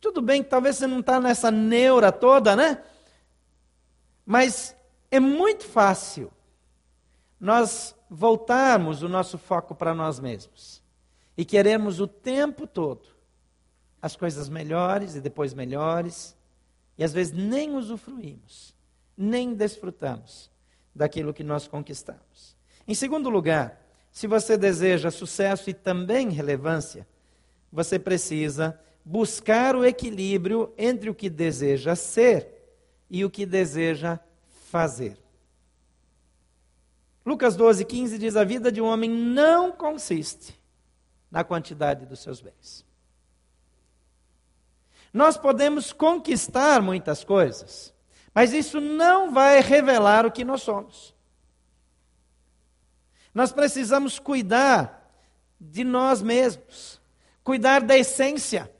Tudo 0.00 0.20
bem 0.20 0.42
que 0.42 0.50
talvez 0.50 0.76
você 0.76 0.86
não 0.86 1.00
está 1.00 1.18
nessa 1.18 1.50
neura 1.50 2.12
toda, 2.12 2.54
né? 2.54 2.82
Mas 4.26 4.76
é 5.10 5.18
muito 5.18 5.64
fácil 5.64 6.30
nós 7.40 7.96
voltarmos 8.10 9.02
o 9.02 9.08
nosso 9.08 9.38
foco 9.38 9.74
para 9.74 9.94
nós 9.94 10.20
mesmos 10.20 10.83
e 11.36 11.44
queremos 11.44 12.00
o 12.00 12.06
tempo 12.06 12.66
todo 12.66 13.14
as 14.04 14.14
coisas 14.14 14.50
melhores 14.50 15.14
e 15.14 15.20
depois 15.20 15.54
melhores, 15.54 16.36
e 16.98 17.02
às 17.02 17.10
vezes 17.14 17.32
nem 17.32 17.74
usufruímos, 17.74 18.74
nem 19.16 19.54
desfrutamos 19.54 20.50
daquilo 20.94 21.32
que 21.32 21.42
nós 21.42 21.66
conquistamos. 21.66 22.54
Em 22.86 22.92
segundo 22.94 23.30
lugar, 23.30 23.80
se 24.12 24.26
você 24.26 24.58
deseja 24.58 25.10
sucesso 25.10 25.70
e 25.70 25.72
também 25.72 26.28
relevância, 26.28 27.08
você 27.72 27.98
precisa 27.98 28.78
buscar 29.02 29.74
o 29.74 29.86
equilíbrio 29.86 30.70
entre 30.76 31.08
o 31.08 31.14
que 31.14 31.30
deseja 31.30 31.96
ser 31.96 32.46
e 33.08 33.24
o 33.24 33.30
que 33.30 33.46
deseja 33.46 34.20
fazer. 34.68 35.16
Lucas 37.24 37.56
12, 37.56 37.86
15 37.86 38.18
diz: 38.18 38.36
A 38.36 38.44
vida 38.44 38.70
de 38.70 38.82
um 38.82 38.84
homem 38.84 39.08
não 39.08 39.72
consiste 39.72 40.62
na 41.34 41.42
quantidade 41.42 42.06
dos 42.06 42.20
seus 42.20 42.40
bens. 42.40 42.86
Nós 45.12 45.36
podemos 45.36 45.92
conquistar 45.92 46.80
muitas 46.80 47.24
coisas, 47.24 47.92
mas 48.32 48.52
isso 48.52 48.80
não 48.80 49.32
vai 49.32 49.60
revelar 49.60 50.24
o 50.24 50.30
que 50.30 50.44
nós 50.44 50.62
somos. 50.62 51.12
Nós 53.34 53.50
precisamos 53.50 54.20
cuidar 54.20 55.12
de 55.60 55.82
nós 55.82 56.22
mesmos, 56.22 57.00
cuidar 57.42 57.80
da 57.80 57.98
essência. 57.98 58.72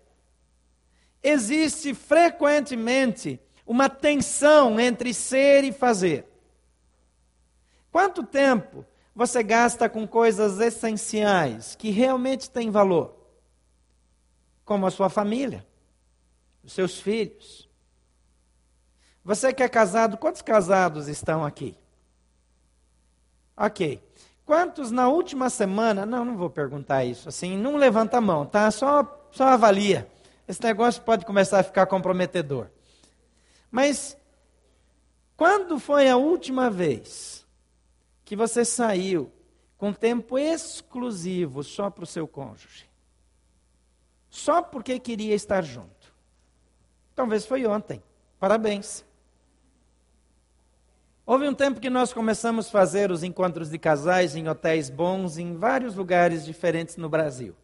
Existe 1.20 1.92
frequentemente 1.92 3.40
uma 3.66 3.88
tensão 3.88 4.78
entre 4.78 5.12
ser 5.12 5.64
e 5.64 5.72
fazer. 5.72 6.24
Quanto 7.90 8.22
tempo 8.22 8.86
você 9.14 9.42
gasta 9.42 9.88
com 9.88 10.06
coisas 10.06 10.58
essenciais 10.58 11.76
que 11.76 11.90
realmente 11.90 12.50
têm 12.50 12.70
valor? 12.70 13.14
Como 14.64 14.86
a 14.86 14.90
sua 14.90 15.08
família, 15.08 15.64
os 16.64 16.72
seus 16.72 16.98
filhos. 16.98 17.68
Você 19.24 19.52
que 19.52 19.62
é 19.62 19.68
casado, 19.68 20.16
quantos 20.16 20.42
casados 20.42 21.06
estão 21.06 21.44
aqui? 21.44 21.76
Ok. 23.56 24.02
Quantos 24.44 24.90
na 24.90 25.08
última 25.08 25.48
semana, 25.48 26.04
não, 26.04 26.24
não 26.24 26.36
vou 26.36 26.50
perguntar 26.50 27.04
isso, 27.04 27.28
assim, 27.28 27.56
não 27.56 27.76
levanta 27.76 28.18
a 28.18 28.20
mão, 28.20 28.44
tá? 28.44 28.70
Só, 28.70 29.28
só 29.30 29.44
avalia. 29.44 30.10
Esse 30.46 30.62
negócio 30.62 31.02
pode 31.02 31.24
começar 31.24 31.60
a 31.60 31.62
ficar 31.62 31.86
comprometedor. 31.86 32.66
Mas 33.70 34.16
quando 35.36 35.78
foi 35.78 36.08
a 36.08 36.16
última 36.16 36.68
vez 36.68 37.43
que 38.24 38.34
você 38.34 38.64
saiu 38.64 39.30
com 39.76 39.92
tempo 39.92 40.38
exclusivo 40.38 41.62
só 41.62 41.90
para 41.90 42.04
o 42.04 42.06
seu 42.06 42.26
cônjuge? 42.26 42.88
Só 44.30 44.62
porque 44.62 44.98
queria 44.98 45.34
estar 45.34 45.62
junto? 45.62 46.12
Talvez 47.14 47.46
foi 47.46 47.66
ontem. 47.66 48.02
Parabéns. 48.40 49.04
Houve 51.26 51.48
um 51.48 51.54
tempo 51.54 51.80
que 51.80 51.88
nós 51.88 52.12
começamos 52.12 52.66
a 52.66 52.70
fazer 52.70 53.10
os 53.10 53.22
encontros 53.22 53.70
de 53.70 53.78
casais 53.78 54.36
em 54.36 54.48
hotéis 54.48 54.90
bons 54.90 55.38
em 55.38 55.56
vários 55.56 55.94
lugares 55.94 56.44
diferentes 56.44 56.96
no 56.96 57.08
Brasil. 57.08 57.54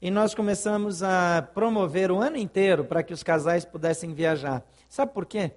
E 0.00 0.10
nós 0.10 0.34
começamos 0.34 1.02
a 1.02 1.42
promover 1.54 2.10
o 2.10 2.20
ano 2.20 2.36
inteiro 2.36 2.84
para 2.84 3.02
que 3.02 3.12
os 3.12 3.22
casais 3.22 3.64
pudessem 3.64 4.14
viajar. 4.14 4.64
Sabe 4.88 5.12
por 5.12 5.26
quê? 5.26 5.52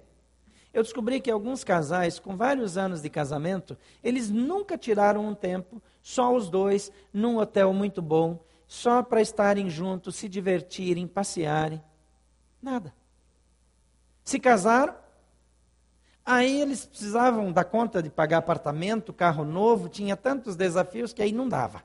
Eu 0.72 0.82
descobri 0.82 1.20
que 1.20 1.30
alguns 1.30 1.62
casais 1.62 2.18
com 2.18 2.36
vários 2.36 2.78
anos 2.78 3.02
de 3.02 3.10
casamento, 3.10 3.76
eles 4.02 4.30
nunca 4.30 4.78
tiraram 4.78 5.26
um 5.26 5.34
tempo, 5.34 5.82
só 6.00 6.34
os 6.34 6.48
dois, 6.48 6.90
num 7.12 7.38
hotel 7.38 7.72
muito 7.74 8.00
bom, 8.00 8.42
só 8.66 9.02
para 9.02 9.20
estarem 9.20 9.68
juntos, 9.68 10.16
se 10.16 10.28
divertirem, 10.28 11.06
passearem. 11.06 11.82
Nada. 12.60 12.94
Se 14.24 14.38
casaram, 14.38 14.94
aí 16.24 16.62
eles 16.62 16.86
precisavam 16.86 17.52
dar 17.52 17.64
conta 17.64 18.02
de 18.02 18.08
pagar 18.08 18.38
apartamento, 18.38 19.12
carro 19.12 19.44
novo, 19.44 19.90
tinha 19.90 20.16
tantos 20.16 20.56
desafios 20.56 21.12
que 21.12 21.20
aí 21.20 21.32
não 21.32 21.48
dava. 21.48 21.82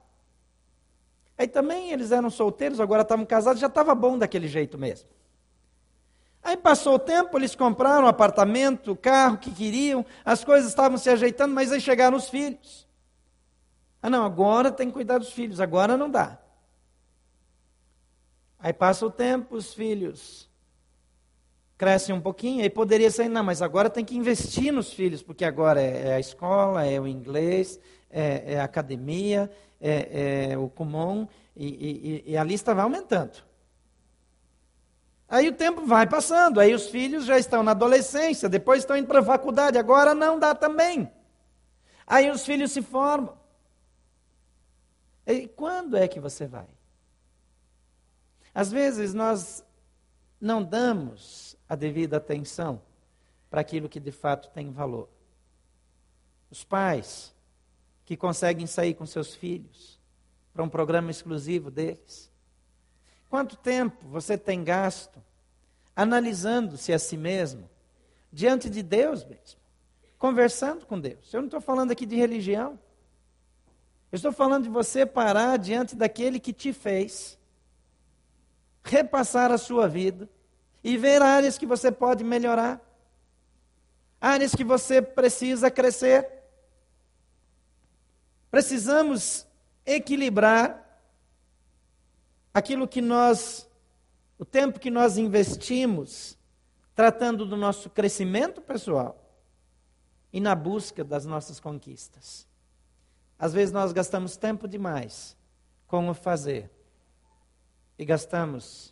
Aí 1.38 1.48
também 1.48 1.91
eles 1.91 2.12
eram 2.12 2.29
solteiros, 2.29 2.79
agora 2.79 3.01
estavam 3.01 3.25
casados, 3.25 3.60
já 3.60 3.67
estava 3.67 3.94
bom 3.94 4.17
daquele 4.17 4.48
jeito 4.48 4.77
mesmo. 4.77 5.10
Aí 6.48 6.56
passou 6.56 6.94
o 6.94 7.00
tempo, 7.00 7.38
eles 7.38 7.54
compraram 7.56 8.08
apartamento, 8.08 8.94
o 8.94 8.96
carro 8.96 9.38
que 9.38 9.51
queriam, 9.51 10.06
as 10.24 10.46
coisas 10.46 10.70
estavam 10.70 10.98
se 10.98 11.10
ajeitando, 11.10 11.54
mas 11.54 11.74
aí 11.74 11.82
chegaram 11.82 12.16
os 12.16 12.30
filhos. 12.30 12.88
Ah, 14.01 14.10
não, 14.10 14.24
agora 14.24 14.72
tem 14.72 14.88
que 14.88 14.94
cuidar 14.94 15.18
dos 15.18 15.34
filhos, 15.34 15.60
agora 15.60 15.98
não 15.98 16.10
dá. 16.10 16.39
Aí 18.58 18.72
passa 18.72 19.06
o 19.06 19.12
tempo, 19.12 19.58
os 19.58 19.74
filhos 19.74 20.50
crescem 21.77 22.16
um 22.16 22.22
pouquinho, 22.22 22.63
aí 22.63 22.70
poderia 22.70 23.12
ser, 23.12 23.27
não, 23.27 23.44
mas 23.44 23.62
agora 23.62 23.89
tem 23.89 24.06
que 24.06 24.16
investir 24.16 24.72
nos 24.72 24.94
filhos, 24.94 25.22
porque 25.22 25.44
agora 25.44 25.82
é, 25.82 26.12
é 26.12 26.13
a 26.13 26.20
escola, 26.22 26.86
é 26.86 26.98
o 26.98 27.06
inglês, 27.06 27.77
é, 28.10 28.54
é 28.54 28.60
a 28.62 28.63
academia, 28.63 29.51
é, 29.82 30.51
é 30.51 30.58
o 30.58 30.70
comum, 30.70 31.27
e, 31.54 32.24
e, 32.25 32.32
e 32.32 32.38
a 32.38 32.44
lista 32.46 32.74
vai 32.74 32.86
aumentando. 32.86 33.46
Aí 35.29 35.50
o 35.50 35.53
tempo 35.53 35.86
vai 35.86 36.07
passando, 36.07 36.60
aí 36.60 36.74
os 36.74 36.88
filhos 36.89 37.25
já 37.25 37.38
estão 37.38 37.62
na 37.62 37.72
adolescência, 37.72 38.48
depois 38.48 38.79
estão 38.79 38.96
indo 38.96 39.07
para 39.07 39.19
a 39.19 39.25
faculdade, 39.25 39.77
agora 39.77 40.15
não 40.15 40.39
dá 40.39 40.55
também. 40.55 41.12
Aí 42.05 42.31
os 42.31 42.46
filhos 42.46 42.72
se 42.72 42.81
formam. 42.81 43.38
E 45.25 45.48
quando 45.50 45.98
é 45.98 46.07
que 46.07 46.22
você 46.22 46.48
vai? 46.48 46.67
Às 48.55 48.72
vezes 48.72 49.13
nós 49.13 49.63
não 50.39 50.63
damos 50.63 51.57
a 51.67 51.75
devida 51.75 52.15
atenção 52.17 52.81
para 53.50 53.60
aquilo 53.60 53.89
que 53.89 54.00
de 54.00 54.12
fato 54.12 54.50
tem 54.51 54.72
valor. 54.72 55.10
Os 56.50 56.63
pais 56.63 57.36
que 58.05 58.15
conseguem 58.15 58.65
sair 58.65 58.93
com 58.93 59.05
seus 59.05 59.36
filhos 59.36 60.00
para 60.53 60.63
um 60.63 60.69
programa 60.69 61.12
exclusivo 61.12 61.69
deles, 61.69 62.31
Quanto 63.29 63.57
tempo 63.57 64.07
você 64.07 64.38
tem 64.38 64.63
gasto 64.63 65.22
analisando-se 65.96 66.93
a 66.93 67.00
si 67.00 67.17
mesmo, 67.17 67.69
diante 68.31 68.69
de 68.69 68.81
Deus 68.81 69.24
mesmo, 69.25 69.60
conversando 70.17 70.86
com 70.86 71.00
Deus? 71.00 71.34
Eu 71.34 71.41
não 71.41 71.48
estou 71.48 71.62
falando 71.62 71.91
aqui 71.91 72.05
de 72.05 72.15
religião. 72.15 72.79
Eu 74.12 74.15
estou 74.15 74.31
falando 74.31 74.63
de 74.63 74.69
você 74.69 75.05
parar 75.05 75.57
diante 75.57 75.96
daquele 75.96 76.39
que 76.39 76.53
te 76.53 76.72
fez, 76.72 77.38
repassar 78.84 79.51
a 79.51 79.57
sua 79.57 79.88
vida 79.88 80.29
e 80.81 80.98
ver 80.98 81.22
áreas 81.22 81.57
que 81.57 81.65
você 81.65 81.91
pode 81.91 82.24
melhorar, 82.24 82.81
áreas 84.22 84.55
que 84.55 84.63
você 84.63 85.01
precisa 85.01 85.69
crescer. 85.69 86.25
Precisamos 88.50 89.46
equilibrar 89.86 90.87
aquilo 92.58 92.88
que 92.88 93.02
nós, 93.02 93.70
o 94.40 94.44
tempo 94.44 94.80
que 94.80 94.90
nós 94.90 95.16
investimos 95.16 96.36
tratando 96.96 97.46
do 97.46 97.56
nosso 97.56 97.88
crescimento 97.88 98.60
pessoal 98.60 99.24
e 100.34 100.40
na 100.42 100.56
busca 100.56 101.04
das 101.04 101.24
nossas 101.24 101.60
conquistas. 101.60 102.48
Às 103.38 103.54
vezes 103.54 103.72
nós 103.72 103.94
gastamos 103.94 104.36
tempo 104.38 104.68
demais 104.68 105.38
com 105.86 106.10
o 106.10 106.16
fazer 106.16 106.72
e 107.96 108.04
gastamos, 108.04 108.92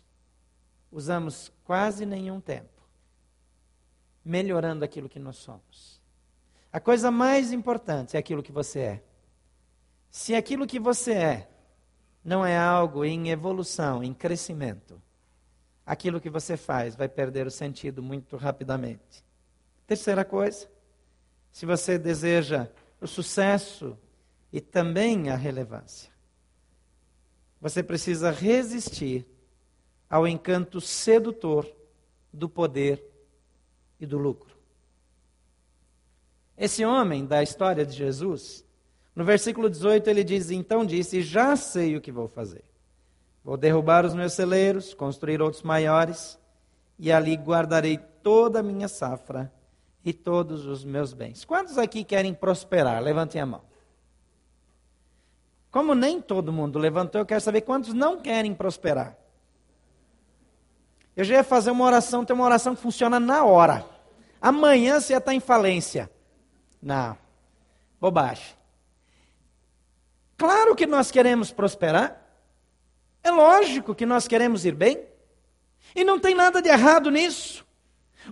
usamos 0.92 1.52
quase 1.64 2.06
nenhum 2.06 2.40
tempo 2.40 2.86
melhorando 4.24 4.84
aquilo 4.84 5.08
que 5.08 5.18
nós 5.18 5.38
somos. 5.38 6.00
A 6.72 6.78
coisa 6.78 7.10
mais 7.10 7.52
importante 7.52 8.16
é 8.16 8.20
aquilo 8.20 8.44
que 8.44 8.52
você 8.52 8.78
é. 8.78 9.04
Se 10.08 10.36
aquilo 10.36 10.68
que 10.68 10.78
você 10.78 11.12
é 11.12 11.55
não 12.26 12.44
é 12.44 12.58
algo 12.58 13.04
em 13.04 13.30
evolução, 13.30 14.02
em 14.02 14.12
crescimento, 14.12 15.00
aquilo 15.86 16.20
que 16.20 16.28
você 16.28 16.56
faz 16.56 16.96
vai 16.96 17.08
perder 17.08 17.46
o 17.46 17.52
sentido 17.52 18.02
muito 18.02 18.36
rapidamente. 18.36 19.24
Terceira 19.86 20.24
coisa, 20.24 20.68
se 21.52 21.64
você 21.64 21.96
deseja 21.96 22.68
o 23.00 23.06
sucesso 23.06 23.96
e 24.52 24.60
também 24.60 25.30
a 25.30 25.36
relevância, 25.36 26.10
você 27.60 27.80
precisa 27.80 28.32
resistir 28.32 29.24
ao 30.10 30.26
encanto 30.26 30.80
sedutor 30.80 31.64
do 32.32 32.48
poder 32.48 33.04
e 34.00 34.04
do 34.06 34.18
lucro. 34.18 34.56
Esse 36.58 36.84
homem 36.84 37.24
da 37.24 37.40
história 37.40 37.86
de 37.86 37.96
Jesus, 37.96 38.65
no 39.16 39.24
versículo 39.24 39.70
18 39.70 40.10
ele 40.10 40.22
diz: 40.22 40.50
Então 40.50 40.84
disse: 40.84 41.22
Já 41.22 41.56
sei 41.56 41.96
o 41.96 42.00
que 42.02 42.12
vou 42.12 42.28
fazer. 42.28 42.62
Vou 43.42 43.56
derrubar 43.56 44.04
os 44.04 44.14
meus 44.14 44.34
celeiros, 44.34 44.92
construir 44.92 45.40
outros 45.40 45.62
maiores, 45.62 46.38
e 46.98 47.10
ali 47.10 47.34
guardarei 47.34 47.96
toda 48.22 48.60
a 48.60 48.62
minha 48.62 48.88
safra 48.88 49.50
e 50.04 50.12
todos 50.12 50.66
os 50.66 50.84
meus 50.84 51.14
bens. 51.14 51.46
Quantos 51.46 51.78
aqui 51.78 52.04
querem 52.04 52.34
prosperar? 52.34 53.02
Levantem 53.02 53.40
a 53.40 53.46
mão. 53.46 53.62
Como 55.70 55.94
nem 55.94 56.20
todo 56.20 56.52
mundo 56.52 56.78
levantou, 56.78 57.20
eu 57.20 57.26
quero 57.26 57.40
saber 57.40 57.62
quantos 57.62 57.94
não 57.94 58.20
querem 58.20 58.54
prosperar. 58.54 59.16
Eu 61.16 61.24
já 61.24 61.36
ia 61.36 61.44
fazer 61.44 61.70
uma 61.70 61.84
oração, 61.84 62.24
tem 62.24 62.34
uma 62.34 62.44
oração 62.44 62.74
que 62.74 62.82
funciona 62.82 63.18
na 63.18 63.44
hora. 63.44 63.86
Amanhã 64.40 65.00
você 65.00 65.14
ia 65.14 65.18
estar 65.18 65.32
em 65.32 65.40
falência. 65.40 66.10
Não. 66.82 67.16
Bobagem. 67.98 68.56
Claro 70.36 70.74
que 70.74 70.86
nós 70.86 71.10
queremos 71.10 71.50
prosperar. 71.50 72.22
É 73.22 73.30
lógico 73.30 73.94
que 73.94 74.06
nós 74.06 74.28
queremos 74.28 74.64
ir 74.64 74.74
bem. 74.74 75.04
E 75.94 76.04
não 76.04 76.18
tem 76.18 76.34
nada 76.34 76.60
de 76.60 76.68
errado 76.68 77.10
nisso. 77.10 77.64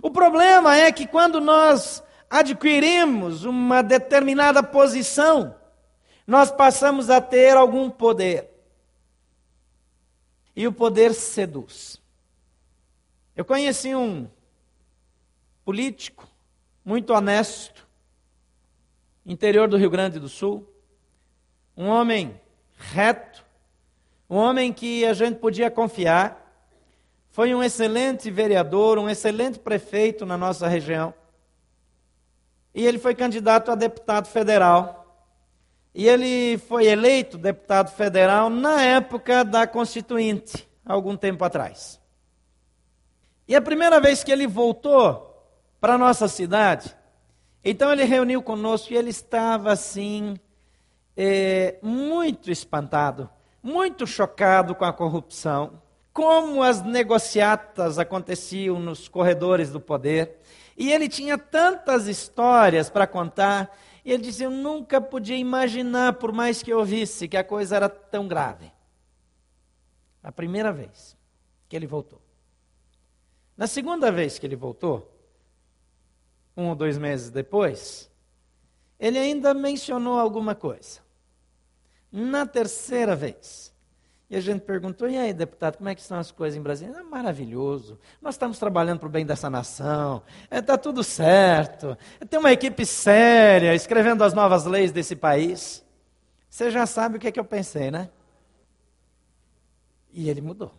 O 0.01 0.11
problema 0.11 0.75
é 0.75 0.91
que 0.91 1.07
quando 1.07 1.39
nós 1.41 2.03
adquirimos 2.29 3.43
uma 3.43 3.81
determinada 3.81 4.61
posição, 4.61 5.55
nós 6.27 6.51
passamos 6.51 7.09
a 7.09 7.21
ter 7.21 7.55
algum 7.55 7.89
poder. 7.89 8.49
E 10.55 10.67
o 10.67 10.71
poder 10.73 11.13
seduz. 11.13 12.01
Eu 13.35 13.43
conheci 13.43 13.93
um 13.93 14.29
político 15.65 16.27
muito 16.83 17.13
honesto, 17.13 17.85
interior 19.25 19.67
do 19.67 19.77
Rio 19.77 19.89
Grande 19.89 20.19
do 20.19 20.29
Sul, 20.29 20.74
um 21.77 21.87
homem 21.87 22.39
reto, 22.77 23.43
um 24.29 24.37
homem 24.37 24.71
que 24.71 25.05
a 25.05 25.13
gente 25.13 25.39
podia 25.39 25.69
confiar. 25.69 26.41
Foi 27.31 27.53
um 27.53 27.61
excelente 27.61 28.31
vereador, 28.31 28.97
um 28.97 29.09
excelente 29.09 29.59
prefeito 29.59 30.25
na 30.25 30.37
nossa 30.37 30.67
região. 30.67 31.13
E 32.73 32.85
ele 32.85 32.97
foi 32.97 33.13
candidato 33.13 33.71
a 33.71 33.75
deputado 33.75 34.27
federal. 34.27 35.05
E 35.93 36.07
ele 36.07 36.57
foi 36.57 36.87
eleito 36.87 37.37
deputado 37.37 37.89
federal 37.91 38.49
na 38.49 38.81
época 38.81 39.45
da 39.45 39.65
Constituinte, 39.65 40.67
algum 40.85 41.15
tempo 41.15 41.43
atrás. 41.43 42.01
E 43.47 43.55
a 43.55 43.61
primeira 43.61 43.99
vez 44.01 44.23
que 44.23 44.31
ele 44.31 44.47
voltou 44.47 45.31
para 45.79 45.93
a 45.93 45.97
nossa 45.97 46.27
cidade, 46.27 46.95
então 47.63 47.91
ele 47.91 48.03
reuniu 48.03 48.41
conosco 48.41 48.91
e 48.91 48.97
ele 48.97 49.09
estava 49.09 49.71
assim, 49.71 50.37
é, 51.15 51.77
muito 51.81 52.51
espantado, 52.51 53.29
muito 53.61 54.05
chocado 54.05 54.75
com 54.75 54.85
a 54.85 54.93
corrupção, 54.93 55.81
como 56.13 56.63
as 56.63 56.81
negociatas 56.81 57.99
aconteciam 57.99 58.79
nos 58.79 59.07
corredores 59.07 59.71
do 59.71 59.79
poder. 59.79 60.37
E 60.77 60.91
ele 60.91 61.07
tinha 61.07 61.37
tantas 61.37 62.07
histórias 62.07 62.89
para 62.89 63.07
contar, 63.07 63.77
e 64.03 64.11
ele 64.11 64.23
disse: 64.23 64.43
Eu 64.43 64.51
nunca 64.51 64.99
podia 65.01 65.37
imaginar, 65.37 66.13
por 66.13 66.31
mais 66.31 66.61
que 66.61 66.71
eu 66.71 66.79
ouvisse, 66.79 67.27
que 67.27 67.37
a 67.37 67.43
coisa 67.43 67.75
era 67.75 67.89
tão 67.89 68.27
grave. 68.27 68.71
A 70.21 70.31
primeira 70.31 70.71
vez 70.71 71.15
que 71.67 71.75
ele 71.75 71.87
voltou. 71.87 72.21
Na 73.57 73.67
segunda 73.67 74.11
vez 74.11 74.37
que 74.37 74.45
ele 74.45 74.55
voltou, 74.55 75.11
um 76.57 76.69
ou 76.69 76.75
dois 76.75 76.97
meses 76.97 77.29
depois, 77.29 78.11
ele 78.99 79.17
ainda 79.17 79.53
mencionou 79.53 80.19
alguma 80.19 80.55
coisa. 80.55 81.04
Na 82.17 82.45
terceira 82.45 83.13
vez, 83.13 83.75
e 84.29 84.37
a 84.37 84.39
gente 84.39 84.61
perguntou: 84.61 85.09
e 85.09 85.17
aí, 85.17 85.33
deputado, 85.33 85.75
como 85.75 85.89
é 85.89 85.93
que 85.93 85.99
estão 85.99 86.17
as 86.17 86.31
coisas 86.31 86.57
em 86.57 86.61
Brasília? 86.61 86.95
É 86.97 87.03
maravilhoso. 87.03 87.99
Nós 88.21 88.35
estamos 88.35 88.57
trabalhando 88.57 88.99
para 88.99 89.09
o 89.09 89.11
bem 89.11 89.25
dessa 89.25 89.49
nação. 89.49 90.23
Está 90.45 90.55
é, 90.55 90.61
tá 90.61 90.77
tudo 90.77 91.03
certo. 91.03 91.97
Tem 92.29 92.39
uma 92.39 92.53
equipe 92.53 92.85
séria 92.85 93.75
escrevendo 93.75 94.23
as 94.23 94.33
novas 94.33 94.63
leis 94.63 94.93
desse 94.93 95.13
país. 95.13 95.83
Você 96.49 96.71
já 96.71 96.85
sabe 96.85 97.17
o 97.17 97.19
que 97.19 97.27
é 97.27 97.31
que 97.33 97.39
eu 97.39 97.43
pensei, 97.43 97.91
né? 97.91 98.09
E 100.13 100.29
ele 100.29 100.39
mudou. 100.39 100.71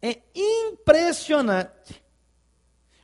É 0.00 0.18
impressionante 0.34 2.02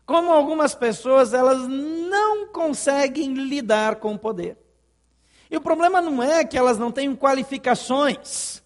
como 0.06 0.32
algumas 0.32 0.74
pessoas 0.74 1.34
elas 1.34 1.68
não 1.68 2.48
conseguem 2.48 3.34
lidar 3.34 3.96
com 3.96 4.14
o 4.14 4.18
poder. 4.18 4.63
E 5.54 5.56
o 5.56 5.60
problema 5.60 6.00
não 6.00 6.20
é 6.20 6.44
que 6.44 6.58
elas 6.58 6.80
não 6.80 6.90
tenham 6.90 7.14
qualificações. 7.14 8.60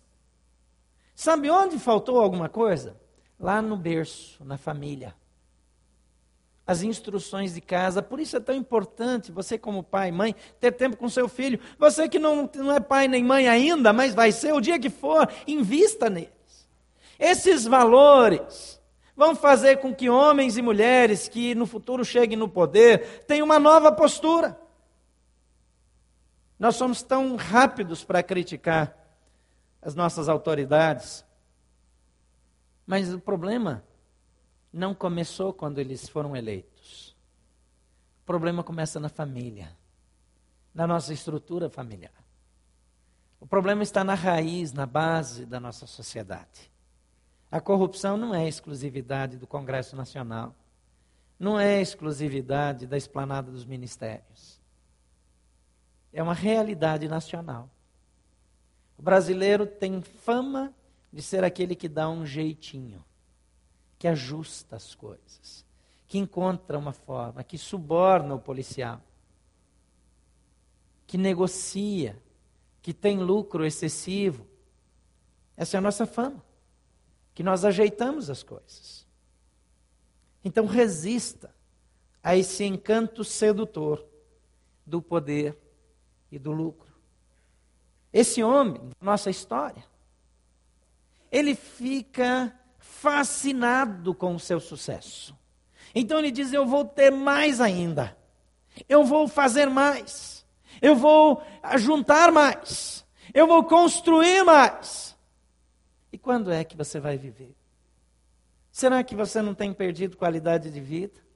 Sabe 1.14 1.50
onde 1.50 1.78
faltou 1.78 2.18
alguma 2.18 2.48
coisa? 2.48 2.96
Lá 3.38 3.60
no 3.60 3.76
berço, 3.76 4.42
na 4.42 4.56
família. 4.56 5.14
As 6.66 6.80
instruções 6.80 7.52
de 7.52 7.60
casa. 7.60 8.00
Por 8.00 8.18
isso 8.18 8.38
é 8.38 8.40
tão 8.40 8.54
importante 8.54 9.30
você, 9.30 9.58
como 9.58 9.82
pai 9.82 10.08
e 10.08 10.12
mãe, 10.12 10.34
ter 10.58 10.72
tempo 10.72 10.96
com 10.96 11.10
seu 11.10 11.28
filho. 11.28 11.60
Você 11.78 12.08
que 12.08 12.18
não, 12.18 12.48
não 12.54 12.72
é 12.72 12.80
pai 12.80 13.06
nem 13.06 13.22
mãe 13.22 13.46
ainda, 13.46 13.92
mas 13.92 14.14
vai 14.14 14.32
ser 14.32 14.54
o 14.54 14.60
dia 14.60 14.78
que 14.78 14.88
for, 14.88 15.30
invista 15.46 16.08
neles. 16.08 16.30
Esses 17.18 17.66
valores 17.66 18.80
vão 19.14 19.36
fazer 19.36 19.76
com 19.76 19.94
que 19.94 20.08
homens 20.08 20.56
e 20.56 20.62
mulheres 20.62 21.28
que 21.28 21.54
no 21.54 21.66
futuro 21.66 22.02
cheguem 22.02 22.38
no 22.38 22.48
poder 22.48 23.24
tenham 23.26 23.44
uma 23.44 23.58
nova 23.58 23.92
postura. 23.92 24.58
Nós 26.58 26.76
somos 26.76 27.02
tão 27.02 27.36
rápidos 27.36 28.04
para 28.04 28.22
criticar 28.22 28.96
as 29.80 29.94
nossas 29.94 30.28
autoridades, 30.28 31.24
mas 32.86 33.12
o 33.12 33.20
problema 33.20 33.84
não 34.72 34.94
começou 34.94 35.52
quando 35.52 35.78
eles 35.78 36.08
foram 36.08 36.36
eleitos. 36.36 37.16
O 38.22 38.26
problema 38.26 38.64
começa 38.64 38.98
na 38.98 39.08
família, 39.08 39.76
na 40.74 40.86
nossa 40.86 41.12
estrutura 41.12 41.70
familiar. 41.70 42.12
O 43.40 43.46
problema 43.46 43.82
está 43.82 44.02
na 44.02 44.14
raiz, 44.14 44.72
na 44.72 44.84
base 44.84 45.46
da 45.46 45.60
nossa 45.60 45.86
sociedade. 45.86 46.70
A 47.50 47.60
corrupção 47.60 48.16
não 48.16 48.34
é 48.34 48.46
exclusividade 48.46 49.36
do 49.38 49.46
Congresso 49.46 49.96
Nacional, 49.96 50.54
não 51.38 51.58
é 51.58 51.80
exclusividade 51.80 52.86
da 52.86 52.96
esplanada 52.96 53.50
dos 53.50 53.64
ministérios. 53.64 54.57
É 56.18 56.22
uma 56.22 56.34
realidade 56.34 57.06
nacional. 57.06 57.70
O 58.98 59.02
brasileiro 59.02 59.64
tem 59.64 60.02
fama 60.02 60.74
de 61.12 61.22
ser 61.22 61.44
aquele 61.44 61.76
que 61.76 61.88
dá 61.88 62.08
um 62.08 62.26
jeitinho, 62.26 63.04
que 63.96 64.08
ajusta 64.08 64.74
as 64.74 64.96
coisas, 64.96 65.64
que 66.08 66.18
encontra 66.18 66.76
uma 66.76 66.92
forma, 66.92 67.44
que 67.44 67.56
suborna 67.56 68.34
o 68.34 68.40
policial, 68.40 69.00
que 71.06 71.16
negocia, 71.16 72.20
que 72.82 72.92
tem 72.92 73.18
lucro 73.20 73.64
excessivo. 73.64 74.44
Essa 75.56 75.76
é 75.76 75.78
a 75.78 75.82
nossa 75.82 76.04
fama, 76.04 76.44
que 77.32 77.44
nós 77.44 77.64
ajeitamos 77.64 78.28
as 78.28 78.42
coisas. 78.42 79.06
Então 80.44 80.66
resista 80.66 81.54
a 82.20 82.34
esse 82.34 82.64
encanto 82.64 83.22
sedutor 83.22 84.04
do 84.84 85.00
poder 85.00 85.56
e 86.30 86.38
do 86.38 86.52
lucro. 86.52 86.92
Esse 88.12 88.42
homem, 88.42 88.80
nossa 89.00 89.30
história, 89.30 89.84
ele 91.30 91.54
fica 91.54 92.54
fascinado 92.78 94.14
com 94.14 94.34
o 94.34 94.40
seu 94.40 94.60
sucesso. 94.60 95.36
Então 95.94 96.18
ele 96.18 96.30
diz: 96.30 96.52
Eu 96.52 96.66
vou 96.66 96.84
ter 96.84 97.10
mais 97.10 97.60
ainda, 97.60 98.16
eu 98.88 99.04
vou 99.04 99.28
fazer 99.28 99.66
mais, 99.66 100.46
eu 100.80 100.96
vou 100.96 101.42
juntar 101.76 102.32
mais, 102.32 103.04
eu 103.34 103.46
vou 103.46 103.64
construir 103.64 104.42
mais. 104.44 105.16
E 106.12 106.16
quando 106.18 106.50
é 106.50 106.64
que 106.64 106.76
você 106.76 106.98
vai 106.98 107.18
viver? 107.18 107.54
Será 108.70 109.02
que 109.02 109.14
você 109.14 109.42
não 109.42 109.54
tem 109.54 109.72
perdido 109.72 110.16
qualidade 110.16 110.70
de 110.70 110.80
vida? 110.80 111.27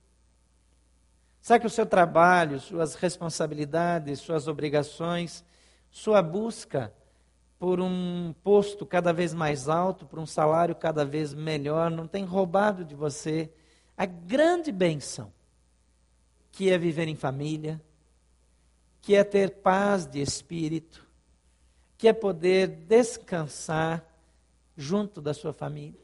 Será 1.43 1.59
que 1.59 1.67
o 1.67 1.71
seu 1.71 1.85
trabalho, 1.85 2.61
suas 2.61 2.95
responsabilidades, 2.95 4.21
suas 4.21 4.47
obrigações, 4.47 5.45
sua 5.91 6.23
busca 6.23 6.95
por 7.59 7.81
um 7.81 8.33
posto 8.45 8.87
cada 8.87 9.13
vez 9.13 9.35
mais 9.35 9.69
alto, 9.69 10.07
por 10.07 10.21
um 10.21 10.27
salário 10.27 10.73
cada 10.73 11.05
vez 11.05 11.35
melhor, 11.35 11.91
não 11.91 12.07
tem 12.07 12.25
roubado 12.25 12.85
de 12.85 12.95
você 12.95 13.51
a 13.97 14.07
grande 14.07 14.71
benção 14.71 15.33
que 16.53 16.71
é 16.71 16.79
viver 16.79 17.09
em 17.09 17.17
família, 17.17 17.83
que 19.01 19.17
é 19.17 19.25
ter 19.25 19.51
paz 19.51 20.07
de 20.07 20.21
espírito, 20.21 21.05
que 21.99 22.07
é 22.07 22.13
poder 22.13 22.69
descansar 22.69 24.05
junto 24.77 25.21
da 25.21 25.35
sua 25.35 25.53
família. 25.53 26.01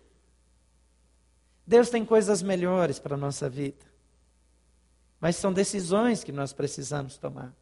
Deus 1.64 1.90
tem 1.90 2.05
coisas 2.05 2.42
melhores 2.42 2.98
para 2.98 3.14
a 3.14 3.18
nossa 3.18 3.48
vida, 3.48 3.88
mas 5.20 5.37
são 5.37 5.52
decisões 5.52 6.22
que 6.22 6.33
nós 6.33 6.52
precisamos 6.52 7.16
tomar. 7.16 7.52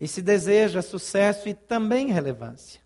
E 0.00 0.06
se 0.06 0.22
deseja 0.22 0.80
sucesso 0.80 1.48
e 1.48 1.54
também 1.54 2.12
relevância, 2.12 2.80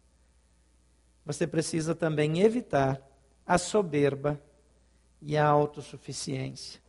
você 1.25 1.47
precisa 1.47 1.95
também 1.95 2.41
evitar 2.41 3.01
a 3.47 3.59
soberba 3.59 4.41
e 5.21 5.37
a 5.37 5.47
autossuficiência. 5.47 6.81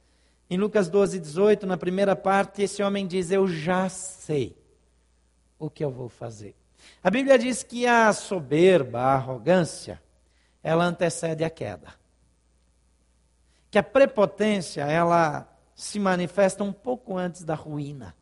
Em 0.50 0.58
Lucas 0.58 0.90
12, 0.90 1.20
18, 1.20 1.66
na 1.66 1.78
primeira 1.78 2.16
parte, 2.16 2.62
esse 2.62 2.82
homem 2.82 3.06
diz: 3.06 3.32
Eu 3.32 3.48
já 3.48 3.90
sei 3.90 4.58
o 5.60 5.70
que 5.70 5.84
eu 5.84 5.92
vou 5.92 6.10
fazer. 6.10 6.56
A 7.04 7.10
Bíblia 7.10 7.38
diz 7.38 7.64
que 7.64 7.86
a 7.86 8.12
soberba, 8.12 9.00
a 9.00 9.14
arrogância, 9.14 10.02
ela 10.62 10.86
antecede 10.86 11.44
a 11.44 11.50
queda. 11.50 11.94
Que 13.70 13.78
a 13.78 13.84
prepotência, 13.84 14.82
ela 14.82 15.53
se 15.76 16.00
manifesta 16.00 16.64
um 16.64 16.72
pouco 16.72 17.18
antes 17.18 17.44
da 17.44 17.56
ruína, 17.56 18.16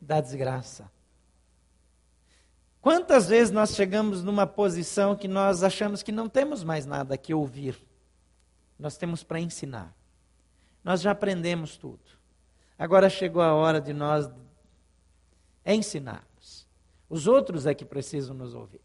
da 0.00 0.20
desgraça. 0.20 0.90
Quantas 2.80 3.28
vezes 3.28 3.50
nós 3.50 3.74
chegamos 3.74 4.22
numa 4.22 4.46
posição 4.46 5.16
que 5.16 5.26
nós 5.26 5.62
achamos 5.62 6.02
que 6.02 6.12
não 6.12 6.28
temos 6.28 6.62
mais 6.62 6.84
nada 6.84 7.16
que 7.16 7.32
ouvir? 7.32 7.80
Nós 8.78 8.96
temos 8.96 9.24
para 9.24 9.40
ensinar. 9.40 9.94
Nós 10.82 11.00
já 11.00 11.12
aprendemos 11.12 11.76
tudo. 11.76 12.02
Agora 12.78 13.08
chegou 13.08 13.40
a 13.40 13.54
hora 13.54 13.80
de 13.80 13.92
nós 13.92 14.30
ensinarmos. 15.64 16.68
Os 17.08 17.26
outros 17.26 17.66
é 17.66 17.74
que 17.74 17.84
precisam 17.84 18.34
nos 18.34 18.54
ouvir. 18.54 18.82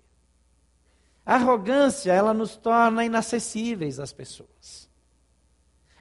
A 1.25 1.35
arrogância, 1.35 2.11
ela 2.11 2.33
nos 2.33 2.55
torna 2.55 3.03
inacessíveis 3.03 3.99
às 3.99 4.13
pessoas. 4.13 4.88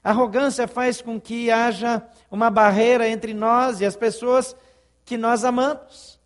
Arrogância 0.03 0.69
faz 0.69 1.03
com 1.03 1.21
que 1.21 1.51
haja 1.51 2.03
uma 2.31 2.51
barreira 2.51 3.09
entre 3.09 3.35
nós 3.35 3.81
e 3.81 3.87
as 3.87 3.97
pessoas 3.97 4.55
que 5.05 5.17
nós 5.17 5.45
amamos. 5.45 6.21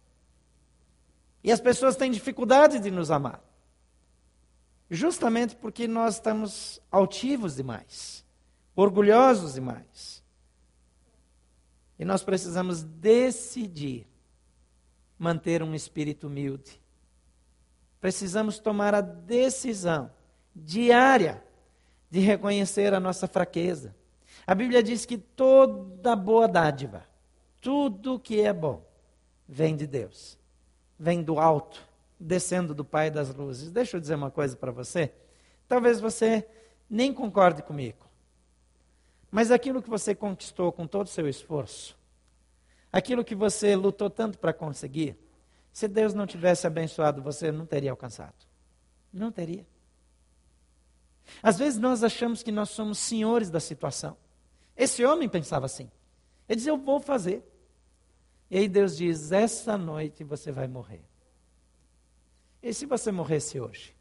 E 1.42 1.50
as 1.50 1.60
pessoas 1.60 1.96
têm 1.96 2.10
dificuldade 2.10 2.78
de 2.78 2.90
nos 2.90 3.10
amar. 3.10 3.42
Justamente 4.90 5.56
porque 5.56 5.88
nós 5.88 6.14
estamos 6.16 6.80
altivos 6.90 7.56
demais, 7.56 8.24
orgulhosos 8.76 9.54
demais. 9.54 10.22
E 11.98 12.04
nós 12.04 12.22
precisamos 12.22 12.82
decidir 12.82 14.06
manter 15.18 15.62
um 15.62 15.74
espírito 15.74 16.26
humilde. 16.26 16.80
Precisamos 18.00 18.58
tomar 18.58 18.94
a 18.94 19.00
decisão 19.00 20.10
diária 20.54 21.42
de 22.12 22.20
reconhecer 22.20 22.94
a 22.94 23.00
nossa 23.00 23.26
fraqueza. 23.26 23.92
A 24.46 24.54
Bíblia 24.54 24.84
diz 24.84 25.04
que 25.04 25.18
toda 25.18 26.14
boa 26.14 26.46
dádiva, 26.46 27.04
tudo 27.60 28.20
que 28.20 28.40
é 28.40 28.52
bom, 28.52 28.86
vem 29.48 29.74
de 29.74 29.88
Deus 29.88 30.40
vem 31.02 31.20
do 31.20 31.40
alto, 31.40 31.84
descendo 32.18 32.72
do 32.72 32.84
Pai 32.84 33.10
das 33.10 33.34
luzes. 33.34 33.72
Deixa 33.72 33.96
eu 33.96 34.00
dizer 34.00 34.14
uma 34.14 34.30
coisa 34.30 34.56
para 34.56 34.70
você. 34.70 35.12
Talvez 35.66 36.00
você 36.00 36.46
nem 36.88 37.12
concorde 37.12 37.60
comigo. 37.60 38.06
Mas 39.28 39.50
aquilo 39.50 39.82
que 39.82 39.90
você 39.90 40.14
conquistou 40.14 40.70
com 40.70 40.86
todo 40.86 41.06
o 41.06 41.10
seu 41.10 41.28
esforço, 41.28 41.98
aquilo 42.92 43.24
que 43.24 43.34
você 43.34 43.74
lutou 43.74 44.08
tanto 44.08 44.38
para 44.38 44.52
conseguir, 44.52 45.18
se 45.72 45.88
Deus 45.88 46.14
não 46.14 46.24
tivesse 46.24 46.68
abençoado 46.68 47.20
você, 47.20 47.50
não 47.50 47.66
teria 47.66 47.90
alcançado. 47.90 48.46
Não 49.12 49.32
teria. 49.32 49.66
Às 51.42 51.58
vezes 51.58 51.78
nós 51.78 52.02
achamos 52.04 52.42
que 52.42 52.52
nós 52.52 52.70
somos 52.70 52.98
senhores 52.98 53.50
da 53.50 53.60
situação. 53.60 54.16
Esse 54.76 55.04
homem 55.04 55.28
pensava 55.28 55.66
assim. 55.66 55.90
Ele 56.48 56.56
dizia: 56.56 56.72
Eu 56.72 56.78
vou 56.78 57.00
fazer. 57.00 57.42
E 58.50 58.58
aí 58.58 58.68
Deus 58.68 58.96
diz: 58.96 59.32
essa 59.32 59.78
noite 59.78 60.22
você 60.22 60.52
vai 60.52 60.68
morrer. 60.68 61.02
E 62.62 62.72
se 62.74 62.84
você 62.84 63.10
morresse 63.10 63.58
hoje? 63.58 63.96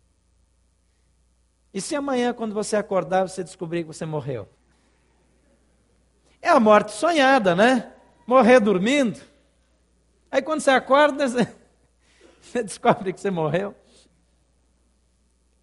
E 1.74 1.80
se 1.80 1.96
amanhã, 1.96 2.34
quando 2.34 2.54
você 2.54 2.76
acordar, 2.76 3.30
você 3.30 3.44
descobrir 3.44 3.84
que 3.84 3.88
você 3.88 4.06
morreu? 4.06 4.50
É 6.42 6.50
a 6.50 6.60
morte 6.60 6.92
sonhada, 6.92 7.56
né? 7.56 7.94
Morrer 8.28 8.60
dormindo. 8.60 9.22
Aí 10.30 10.42
quando 10.42 10.60
você 10.60 10.72
acorda, 10.72 11.26
você 12.42 12.62
descobre 12.62 13.14
que 13.14 13.22
você 13.22 13.32
morreu. 13.32 13.74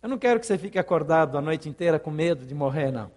Eu 0.09 0.11
não 0.13 0.19
quero 0.19 0.41
que 0.41 0.47
você 0.47 0.57
fique 0.57 0.79
acordado 0.79 1.37
a 1.37 1.41
noite 1.43 1.69
inteira 1.69 1.99
com 1.99 2.11
medo 2.11 2.47
de 2.47 2.55
morrer, 2.55 2.91
não. 2.91 3.13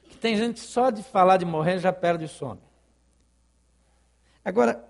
Porque 0.00 0.16
tem 0.16 0.34
gente 0.38 0.58
só 0.58 0.88
de 0.88 1.02
falar 1.02 1.36
de 1.36 1.44
morrer 1.44 1.78
já 1.78 1.92
perde 1.92 2.24
o 2.24 2.28
sono. 2.28 2.62
Agora, 4.42 4.82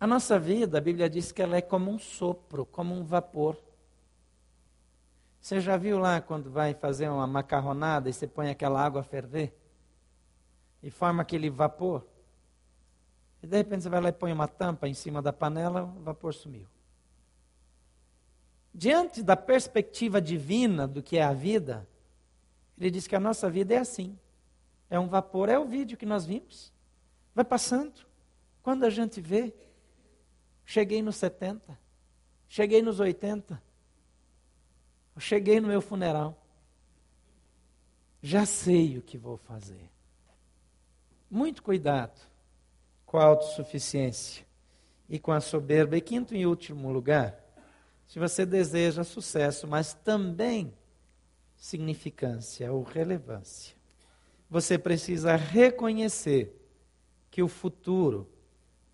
a 0.00 0.06
nossa 0.06 0.38
vida, 0.38 0.78
a 0.78 0.80
Bíblia 0.80 1.10
diz 1.10 1.32
que 1.32 1.42
ela 1.42 1.58
é 1.58 1.60
como 1.60 1.90
um 1.90 1.98
sopro, 1.98 2.64
como 2.64 2.94
um 2.94 3.04
vapor. 3.04 3.58
Você 5.38 5.60
já 5.60 5.76
viu 5.76 5.98
lá 5.98 6.18
quando 6.18 6.50
vai 6.50 6.72
fazer 6.72 7.10
uma 7.10 7.26
macarronada 7.26 8.08
e 8.08 8.12
você 8.14 8.26
põe 8.26 8.48
aquela 8.48 8.82
água 8.82 9.02
a 9.02 9.04
ferver? 9.04 9.54
E 10.82 10.90
forma 10.90 11.20
aquele 11.20 11.50
vapor? 11.50 12.06
E 13.42 13.46
de 13.46 13.54
repente 13.54 13.82
você 13.82 13.90
vai 13.90 14.00
lá 14.00 14.08
e 14.08 14.12
põe 14.12 14.32
uma 14.32 14.48
tampa 14.48 14.88
em 14.88 14.94
cima 14.94 15.20
da 15.20 15.30
panela, 15.30 15.82
o 15.82 16.00
vapor 16.00 16.32
sumiu. 16.32 16.66
Diante 18.78 19.22
da 19.22 19.34
perspectiva 19.34 20.20
divina 20.20 20.86
do 20.86 21.02
que 21.02 21.16
é 21.16 21.22
a 21.22 21.32
vida, 21.32 21.88
Ele 22.76 22.90
diz 22.90 23.06
que 23.06 23.16
a 23.16 23.20
nossa 23.20 23.48
vida 23.48 23.72
é 23.72 23.78
assim. 23.78 24.18
É 24.90 25.00
um 25.00 25.08
vapor, 25.08 25.48
é 25.48 25.58
o 25.58 25.64
vídeo 25.64 25.96
que 25.96 26.04
nós 26.04 26.26
vimos. 26.26 26.70
Vai 27.34 27.42
passando. 27.42 28.06
Quando 28.62 28.84
a 28.84 28.90
gente 28.90 29.18
vê, 29.18 29.54
cheguei 30.62 31.00
nos 31.00 31.16
70, 31.16 31.78
cheguei 32.50 32.82
nos 32.82 33.00
80, 33.00 33.62
cheguei 35.20 35.58
no 35.58 35.68
meu 35.68 35.80
funeral. 35.80 36.36
Já 38.20 38.44
sei 38.44 38.98
o 38.98 39.02
que 39.02 39.16
vou 39.16 39.38
fazer. 39.38 39.90
Muito 41.30 41.62
cuidado 41.62 42.20
com 43.06 43.16
a 43.16 43.24
autossuficiência 43.24 44.44
e 45.08 45.18
com 45.18 45.32
a 45.32 45.40
soberba. 45.40 45.96
E 45.96 46.02
quinto 46.02 46.34
e 46.34 46.44
último 46.44 46.92
lugar, 46.92 47.45
se 48.06 48.18
você 48.18 48.46
deseja 48.46 49.02
sucesso, 49.04 49.66
mas 49.66 49.92
também 49.92 50.72
significância 51.56 52.72
ou 52.72 52.82
relevância, 52.82 53.74
você 54.48 54.78
precisa 54.78 55.34
reconhecer 55.34 56.54
que 57.30 57.42
o 57.42 57.48
futuro 57.48 58.28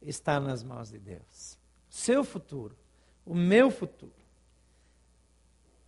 está 0.01 0.41
nas 0.41 0.63
mãos 0.63 0.91
de 0.91 0.99
Deus. 0.99 1.59
Seu 1.89 2.25
futuro, 2.25 2.77
o 3.25 3.35
meu 3.35 3.71
futuro. 3.71 4.13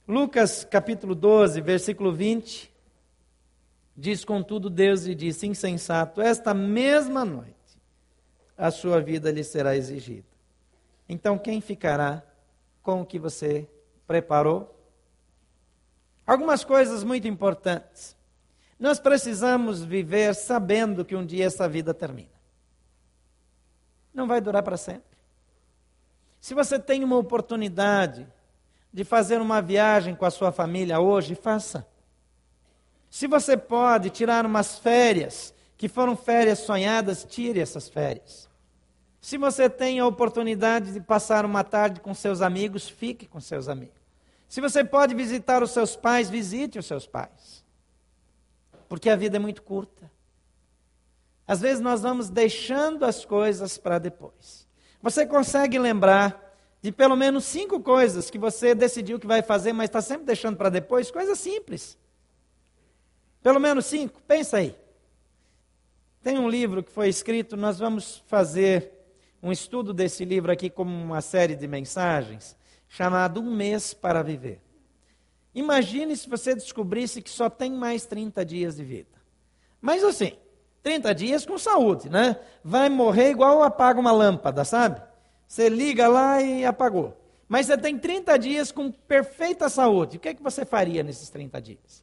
Lucas 0.07 0.65
capítulo 0.65 1.15
12, 1.15 1.61
versículo 1.63 2.13
20, 2.13 2.71
diz: 3.97 4.25
Contudo, 4.25 4.69
Deus 4.69 5.05
lhe 5.05 5.15
disse: 5.15 5.47
Insensato, 5.47 6.21
esta 6.21 6.53
mesma 6.53 7.25
noite 7.25 7.55
a 8.57 8.71
sua 8.71 9.01
vida 9.01 9.31
lhe 9.33 9.43
será 9.43 9.77
exigida. 9.77 10.27
Então, 11.09 11.39
quem 11.39 11.61
ficará 11.61 12.23
com 12.85 13.01
o 13.01 13.07
que 13.07 13.19
você 13.19 13.67
preparou? 14.07 14.71
Algumas 16.25 16.63
coisas 16.63 17.03
muito 17.03 17.27
importantes. 17.27 18.15
Nós 18.79 19.01
precisamos 19.01 19.83
viver 19.83 20.35
sabendo 20.35 21.05
que 21.05 21.17
um 21.17 21.25
dia 21.25 21.47
essa 21.47 21.69
vida 21.69 21.93
termina. 21.93 22.29
Não 24.13 24.27
vai 24.27 24.41
durar 24.41 24.63
para 24.63 24.77
sempre. 24.77 25.17
Se 26.41 26.55
você 26.55 26.79
tem 26.79 27.03
uma 27.03 27.17
oportunidade 27.17 28.27
de 28.93 29.03
fazer 29.03 29.41
uma 29.41 29.63
viagem 29.63 30.15
com 30.15 30.27
a 30.27 30.31
sua 30.31 30.53
família 30.53 31.01
hoje, 31.01 31.35
faça. 31.35 31.87
Se 33.11 33.27
você 33.27 33.57
pode 33.57 34.11
tirar 34.11 34.45
umas 34.45 34.79
férias, 34.79 35.55
que 35.79 35.89
foram 35.89 36.17
férias 36.17 36.61
sonhadas, 36.61 37.25
tire 37.25 37.61
essas 37.61 37.89
férias. 37.89 38.49
Se 39.25 39.39
você 39.39 39.71
tem 39.71 40.01
a 40.01 40.07
oportunidade 40.07 40.93
de 40.93 41.01
passar 41.01 41.47
uma 41.47 41.65
tarde 41.65 41.99
com 41.99 42.13
seus 42.13 42.43
amigos, 42.43 42.91
fique 42.91 43.27
com 43.27 43.41
seus 43.41 43.71
amigos. 43.71 43.97
Se 44.47 44.61
você 44.61 44.85
pode 44.85 45.15
visitar 45.15 45.63
os 45.63 45.71
seus 45.71 45.97
pais, 45.97 46.29
visite 46.29 46.79
os 46.79 46.85
seus 46.85 47.07
pais. 47.07 47.65
Porque 48.87 49.09
a 49.09 49.17
vida 49.17 49.37
é 49.37 49.41
muito 49.41 49.63
curta. 49.63 50.11
Às 51.47 51.63
vezes 51.63 51.81
nós 51.81 52.03
vamos 52.03 52.29
deixando 52.29 53.03
as 53.07 53.25
coisas 53.25 53.79
para 53.79 53.99
depois. 53.99 54.69
Você 55.01 55.27
consegue 55.27 55.79
lembrar 55.79 56.55
de 56.83 56.93
pelo 56.93 57.17
menos 57.17 57.47
cinco 57.47 57.81
coisas 57.81 58.29
que 58.29 58.37
você 58.37 58.75
decidiu 58.75 59.19
que 59.19 59.27
vai 59.27 59.41
fazer, 59.41 59.73
mas 59.73 59.87
está 59.89 60.03
sempre 60.03 60.27
deixando 60.27 60.59
para 60.59 60.69
depois? 60.69 61.11
Coisas 61.11 61.39
simples. 61.39 61.97
Pelo 63.43 63.59
menos 63.59 63.87
cinco, 63.87 64.21
pensa 64.27 64.59
aí. 64.59 64.77
Tem 66.23 66.39
um 66.39 66.47
livro 66.47 66.83
que 66.83 66.93
foi 66.93 67.09
escrito, 67.09 67.57
nós 67.57 67.79
vamos 67.79 68.23
fazer 68.27 68.94
um 69.45 69.53
estudo 69.53 69.93
desse 69.93 70.25
livro 70.25 70.51
aqui 70.51 70.71
como 70.71 70.91
uma 70.91 71.21
série 71.21 71.55
de 71.55 71.69
mensagens 71.69 72.57
chamado 72.89 73.43
Um 73.43 73.55
Mês 73.55 73.93
para 73.93 74.23
Viver. 74.23 74.59
Imagine 75.55 76.17
se 76.17 76.27
você 76.27 76.55
descobrisse 76.55 77.21
que 77.21 77.29
só 77.29 77.51
tem 77.51 77.71
mais 77.71 78.07
30 78.07 78.43
dias 78.43 78.77
de 78.77 78.83
vida. 78.83 79.19
Mas 79.83 80.03
assim, 80.03 80.33
30 80.83 81.15
dias 81.15 81.45
com 81.45 81.59
saúde, 81.59 82.09
né? 82.09 82.41
Vai 82.65 82.89
morrer 82.89 83.31
igual 83.31 83.63
apaga 83.63 84.01
uma 84.01 84.13
lâmpada, 84.13 84.65
sabe? 84.65 85.03
Você 85.47 85.69
liga 85.69 86.09
lá 86.09 86.41
e 86.41 86.65
apagou. 86.65 87.15
Mas 87.47 87.67
você 87.67 87.77
tem 87.77 87.99
30 87.99 88.39
dias 88.39 88.73
com 88.73 88.91
perfeita 88.91 89.69
saúde. 89.69 90.17
O 90.17 90.21
que, 90.21 90.31
é 90.31 90.35
que 90.35 90.43
você 90.43 90.65
faria 90.65 91.03
nesses 91.03 91.29
30 91.29 91.61
dias? 91.61 92.03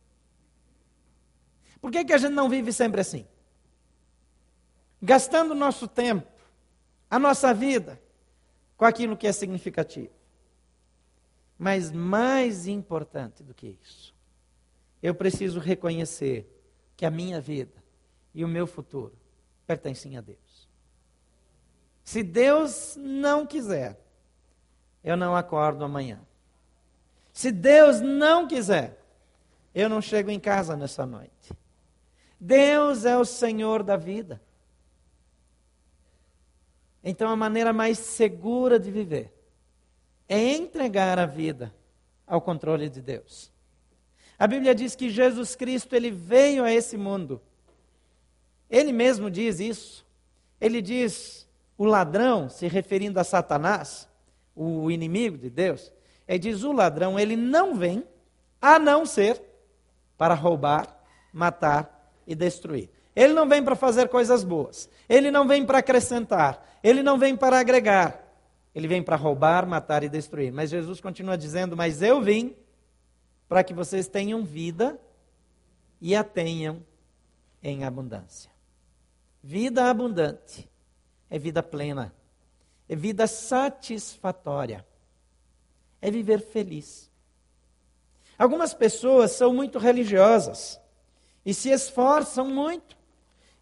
Por 1.82 1.90
que, 1.90 2.06
que 2.06 2.14
a 2.14 2.20
gente 2.20 2.34
não 2.34 2.48
vive 2.48 2.72
sempre 2.72 3.02
assim? 3.02 3.26
Gastando 5.02 5.56
nosso 5.56 5.88
tempo, 5.88 6.31
a 7.12 7.20
nossa 7.20 7.54
vida, 7.54 8.02
com 8.78 8.86
aquilo 8.86 9.18
que 9.18 9.28
é 9.28 9.34
significativo. 9.34 10.14
Mas 11.60 11.92
mais 11.92 12.68
importante 12.68 13.44
do 13.44 13.54
que 13.54 13.78
isso, 13.84 14.16
eu 15.04 15.14
preciso 15.14 15.60
reconhecer 15.60 16.48
que 16.96 17.06
a 17.06 17.12
minha 17.12 17.42
vida 17.42 17.84
e 18.34 18.46
o 18.46 18.48
meu 18.48 18.66
futuro 18.66 19.14
pertencem 19.68 20.18
a 20.18 20.22
Deus. 20.22 20.70
Se 22.02 22.24
Deus 22.24 22.96
não 22.98 23.46
quiser, 23.46 24.00
eu 25.04 25.18
não 25.18 25.36
acordo 25.36 25.84
amanhã. 25.84 26.20
Se 27.34 27.52
Deus 27.52 28.00
não 28.00 28.48
quiser, 28.48 28.98
eu 29.76 29.90
não 29.90 30.02
chego 30.02 30.30
em 30.30 30.40
casa 30.40 30.78
nessa 30.78 31.06
noite. 31.06 31.52
Deus 32.40 33.04
é 33.04 33.18
o 33.18 33.26
Senhor 33.26 33.84
da 33.84 33.98
vida. 33.98 34.42
Então 37.04 37.30
a 37.30 37.36
maneira 37.36 37.74
mais 37.74 37.98
segura 37.98 38.80
de 38.80 38.92
viver 38.92 39.32
é 40.28 40.54
entregar 40.54 41.20
a 41.20 41.26
vida 41.26 41.74
ao 42.28 42.42
controle 42.42 42.90
de 42.90 43.02
Deus. 43.02 43.52
A 44.38 44.48
Bíblia 44.48 44.74
diz 44.74 44.96
que 44.96 45.10
Jesus 45.10 45.56
Cristo 45.56 45.96
ele 45.96 46.10
veio 46.10 46.64
a 46.64 46.72
esse 46.72 46.98
mundo. 46.98 47.42
Ele 48.70 48.92
mesmo 48.92 49.30
diz 49.30 49.60
isso. 49.60 50.06
Ele 50.60 50.82
diz 50.82 51.48
o 51.78 51.86
ladrão, 51.86 52.50
se 52.50 52.68
referindo 52.68 53.20
a 53.20 53.24
Satanás, 53.24 54.08
o 54.56 54.92
inimigo 54.92 55.38
de 55.38 55.50
Deus, 55.50 55.92
ele 56.28 56.40
diz 56.40 56.64
o 56.64 56.72
ladrão, 56.72 57.20
ele 57.20 57.36
não 57.36 57.76
vem 57.76 58.06
a 58.62 58.78
não 58.78 59.06
ser 59.06 59.42
para 60.18 60.34
roubar, 60.34 61.04
matar 61.34 62.14
e 62.28 62.36
destruir. 62.36 62.90
Ele 63.16 63.34
não 63.34 63.48
vem 63.48 63.64
para 63.64 63.76
fazer 63.76 64.08
coisas 64.10 64.44
boas. 64.44 64.90
Ele 65.08 65.30
não 65.30 65.48
vem 65.48 65.66
para 65.66 65.80
acrescentar. 65.80 66.80
Ele 66.82 67.04
não 67.04 67.18
vem 67.18 67.36
para 67.36 67.60
agregar. 67.60 68.22
Ele 68.74 68.88
vem 68.88 69.04
para 69.04 69.16
roubar, 69.16 69.68
matar 69.68 70.04
e 70.04 70.10
destruir. 70.10 70.52
Mas 70.52 70.70
Jesus 70.70 71.02
continua 71.02 71.38
dizendo: 71.38 71.76
Mas 71.76 72.02
eu 72.02 72.22
vim 72.22 72.56
para 73.50 73.64
que 73.64 73.74
vocês 73.74 74.08
tenham 74.08 74.44
vida 74.44 75.00
e 76.00 76.16
a 76.16 76.24
tenham 76.24 76.86
em 77.62 77.84
abundância. 77.84 78.50
Vida 79.44 79.90
abundante 79.90 80.70
é 81.30 81.38
vida 81.38 81.62
plena, 81.62 82.14
é 82.88 82.96
vida 82.96 83.28
satisfatória, 83.28 84.86
é 86.02 86.10
viver 86.10 86.40
feliz. 86.40 87.10
Algumas 88.38 88.74
pessoas 88.74 89.32
são 89.32 89.54
muito 89.54 89.78
religiosas 89.78 90.80
e 91.46 91.54
se 91.54 91.70
esforçam 91.70 92.46
muito 92.46 93.01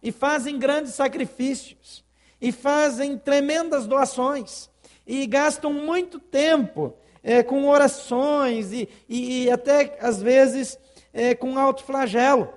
e 0.02 0.10
fazem 0.10 0.58
grandes 0.58 0.94
sacrifícios 0.94 2.04
e 2.40 2.52
fazem 2.52 3.18
tremendas 3.18 3.86
doações 3.86 4.70
e 5.06 5.26
gastam 5.26 5.72
muito 5.72 6.18
tempo 6.18 6.96
é, 7.22 7.42
com 7.42 7.68
orações 7.68 8.72
e, 8.72 8.88
e, 9.08 9.44
e, 9.44 9.50
até, 9.50 9.98
às 10.00 10.22
vezes, 10.22 10.78
é, 11.12 11.34
com 11.34 11.58
alto 11.58 11.84
flagelo. 11.84 12.52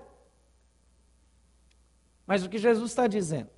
Mas 2.26 2.44
o 2.44 2.50
que 2.50 2.58
Jesus 2.58 2.92
está 2.92 3.08
dizendo 3.08 3.50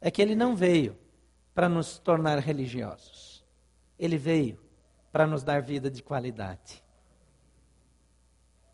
é 0.00 0.10
que 0.10 0.20
ele 0.20 0.34
não 0.34 0.54
veio 0.54 0.98
para 1.54 1.68
nos 1.68 1.98
tornar 1.98 2.38
religiosos. 2.38 3.44
Ele 3.98 4.18
veio 4.18 4.58
para 5.10 5.26
nos 5.26 5.42
dar 5.42 5.62
vida 5.62 5.90
de 5.90 6.02
qualidade. 6.02 6.82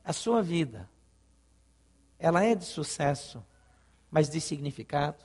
A 0.05 0.13
sua 0.13 0.43
vida, 0.43 0.89
ela 2.19 2.43
é 2.43 2.55
de 2.55 2.65
sucesso, 2.65 3.45
mas 4.11 4.29
de 4.29 4.41
significado. 4.41 5.25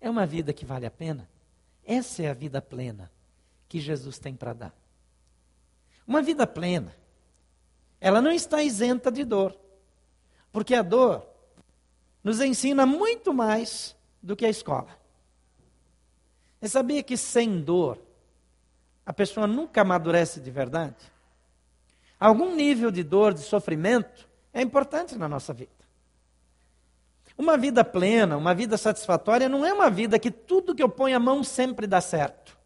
É 0.00 0.08
uma 0.08 0.26
vida 0.26 0.52
que 0.52 0.64
vale 0.64 0.86
a 0.86 0.90
pena. 0.90 1.28
Essa 1.84 2.22
é 2.22 2.30
a 2.30 2.34
vida 2.34 2.60
plena 2.60 3.10
que 3.68 3.80
Jesus 3.80 4.18
tem 4.18 4.34
para 4.34 4.52
dar. 4.52 4.74
Uma 6.06 6.22
vida 6.22 6.46
plena, 6.46 6.94
ela 8.00 8.20
não 8.20 8.30
está 8.30 8.62
isenta 8.62 9.10
de 9.10 9.24
dor, 9.24 9.58
porque 10.52 10.74
a 10.74 10.82
dor 10.82 11.26
nos 12.22 12.40
ensina 12.40 12.86
muito 12.86 13.32
mais 13.32 13.96
do 14.22 14.36
que 14.36 14.46
a 14.46 14.50
escola. 14.50 14.96
Você 16.60 16.68
sabia 16.68 17.02
que 17.02 17.16
sem 17.16 17.60
dor, 17.60 18.00
a 19.04 19.12
pessoa 19.12 19.46
nunca 19.46 19.82
amadurece 19.82 20.40
de 20.40 20.50
verdade? 20.50 20.96
Algum 22.18 22.54
nível 22.54 22.90
de 22.90 23.02
dor, 23.02 23.34
de 23.34 23.40
sofrimento, 23.40 24.28
é 24.52 24.62
importante 24.62 25.16
na 25.16 25.28
nossa 25.28 25.52
vida. 25.52 25.75
Uma 27.38 27.58
vida 27.58 27.84
plena, 27.84 28.36
uma 28.36 28.54
vida 28.54 28.78
satisfatória, 28.78 29.48
não 29.48 29.64
é 29.64 29.72
uma 29.72 29.90
vida 29.90 30.18
que 30.18 30.30
tudo 30.30 30.74
que 30.74 30.82
eu 30.82 30.88
ponho 30.88 31.16
a 31.16 31.20
mão 31.20 31.44
sempre 31.44 31.86
dá 31.86 32.00
certo. 32.00 32.56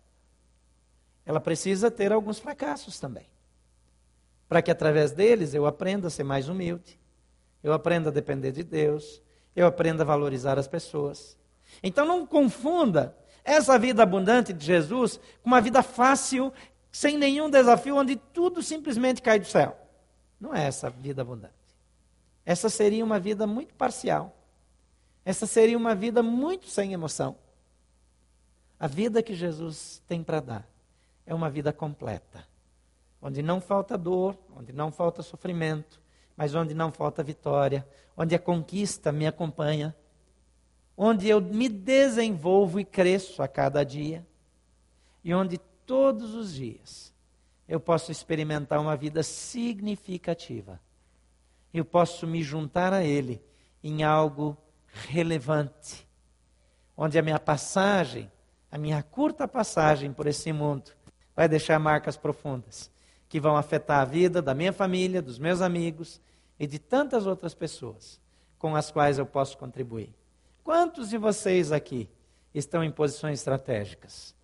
Ela 1.26 1.40
precisa 1.40 1.90
ter 1.90 2.12
alguns 2.12 2.38
fracassos 2.38 2.98
também. 3.00 3.26
Para 4.48 4.62
que 4.62 4.70
através 4.70 5.12
deles 5.12 5.54
eu 5.54 5.66
aprenda 5.66 6.08
a 6.08 6.10
ser 6.10 6.24
mais 6.24 6.48
humilde, 6.48 6.98
eu 7.62 7.72
aprendo 7.72 8.08
a 8.08 8.12
depender 8.12 8.52
de 8.52 8.62
Deus, 8.62 9.20
eu 9.54 9.66
aprendo 9.66 10.02
a 10.02 10.04
valorizar 10.04 10.58
as 10.58 10.68
pessoas. 10.68 11.36
Então 11.82 12.06
não 12.06 12.26
confunda 12.26 13.16
essa 13.44 13.78
vida 13.78 14.02
abundante 14.02 14.52
de 14.52 14.64
Jesus 14.64 15.18
com 15.42 15.48
uma 15.48 15.60
vida 15.60 15.82
fácil, 15.82 16.52
sem 16.90 17.16
nenhum 17.16 17.50
desafio, 17.50 17.96
onde 17.96 18.16
tudo 18.16 18.62
simplesmente 18.62 19.22
cai 19.22 19.38
do 19.38 19.46
céu. 19.46 19.76
Não 20.40 20.54
é 20.54 20.66
essa 20.66 20.88
vida 20.90 21.22
abundante. 21.22 21.54
Essa 22.44 22.68
seria 22.68 23.04
uma 23.04 23.20
vida 23.20 23.46
muito 23.46 23.74
parcial. 23.74 24.36
Essa 25.24 25.46
seria 25.46 25.76
uma 25.76 25.94
vida 25.94 26.22
muito 26.22 26.66
sem 26.66 26.92
emoção. 26.92 27.36
A 28.78 28.86
vida 28.86 29.22
que 29.22 29.34
Jesus 29.34 30.02
tem 30.08 30.22
para 30.22 30.40
dar 30.40 30.68
é 31.26 31.34
uma 31.34 31.50
vida 31.50 31.72
completa, 31.72 32.46
onde 33.20 33.42
não 33.42 33.60
falta 33.60 33.96
dor, 33.98 34.36
onde 34.56 34.72
não 34.72 34.90
falta 34.90 35.22
sofrimento, 35.22 36.00
mas 36.36 36.54
onde 36.54 36.72
não 36.72 36.90
falta 36.90 37.22
vitória, 37.22 37.86
onde 38.16 38.34
a 38.34 38.38
conquista 38.38 39.12
me 39.12 39.26
acompanha, 39.26 39.94
onde 40.96 41.28
eu 41.28 41.40
me 41.40 41.68
desenvolvo 41.68 42.80
e 42.80 42.84
cresço 42.84 43.42
a 43.42 43.48
cada 43.48 43.84
dia, 43.84 44.26
e 45.22 45.34
onde 45.34 45.58
todos 45.84 46.34
os 46.34 46.54
dias 46.54 47.12
eu 47.68 47.78
posso 47.78 48.10
experimentar 48.10 48.80
uma 48.80 48.96
vida 48.96 49.22
significativa. 49.22 50.80
Eu 51.72 51.84
posso 51.84 52.26
me 52.26 52.42
juntar 52.42 52.92
a 52.92 53.04
Ele 53.04 53.40
em 53.84 54.02
algo 54.02 54.56
relevante, 54.92 56.06
onde 56.96 57.18
a 57.18 57.22
minha 57.22 57.38
passagem, 57.38 58.30
a 58.70 58.78
minha 58.78 59.02
curta 59.02 59.48
passagem 59.48 60.12
por 60.12 60.26
esse 60.26 60.52
mundo, 60.52 60.92
vai 61.34 61.48
deixar 61.48 61.78
marcas 61.78 62.16
profundas 62.16 62.90
que 63.28 63.40
vão 63.40 63.56
afetar 63.56 64.00
a 64.00 64.04
vida 64.04 64.42
da 64.42 64.54
minha 64.54 64.72
família, 64.72 65.22
dos 65.22 65.38
meus 65.38 65.60
amigos 65.60 66.20
e 66.58 66.66
de 66.66 66.78
tantas 66.78 67.26
outras 67.26 67.54
pessoas 67.54 68.20
com 68.58 68.76
as 68.76 68.90
quais 68.90 69.18
eu 69.18 69.24
posso 69.24 69.56
contribuir. 69.56 70.12
Quantos 70.64 71.08
de 71.08 71.16
vocês 71.16 71.72
aqui 71.72 72.08
estão 72.52 72.84
em 72.84 72.90
posições 72.90 73.38
estratégicas? 73.38 74.34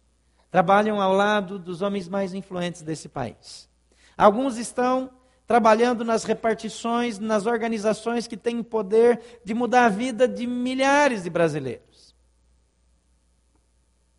Trabalham 0.51 1.01
ao 1.03 1.13
lado 1.13 1.59
dos 1.59 1.83
homens 1.83 2.09
mais 2.09 2.33
influentes 2.33 2.81
desse 2.81 3.09
país. 3.09 3.69
Alguns 4.17 4.57
estão 4.57 5.11
trabalhando 5.47 6.05
nas 6.05 6.25
repartições, 6.25 7.19
nas 7.19 7.47
organizações 7.47 8.27
que 8.27 8.37
têm 8.37 8.63
poder 8.63 9.41
de 9.45 9.55
mudar 9.55 9.87
a 9.87 9.89
vida 9.89 10.27
de 10.27 10.47
milhares 10.47 11.23
de 11.23 11.31
brasileiros. 11.31 12.15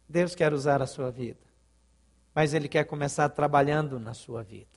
Deus 0.08 0.34
quer 0.34 0.54
usar 0.54 0.82
a 0.82 0.88
sua 0.88 1.12
vida, 1.12 1.46
mas 2.34 2.54
Ele 2.54 2.68
quer 2.68 2.86
começar 2.86 3.28
trabalhando 3.30 4.00
na 4.00 4.14
sua 4.14 4.42
vida. 4.42 4.68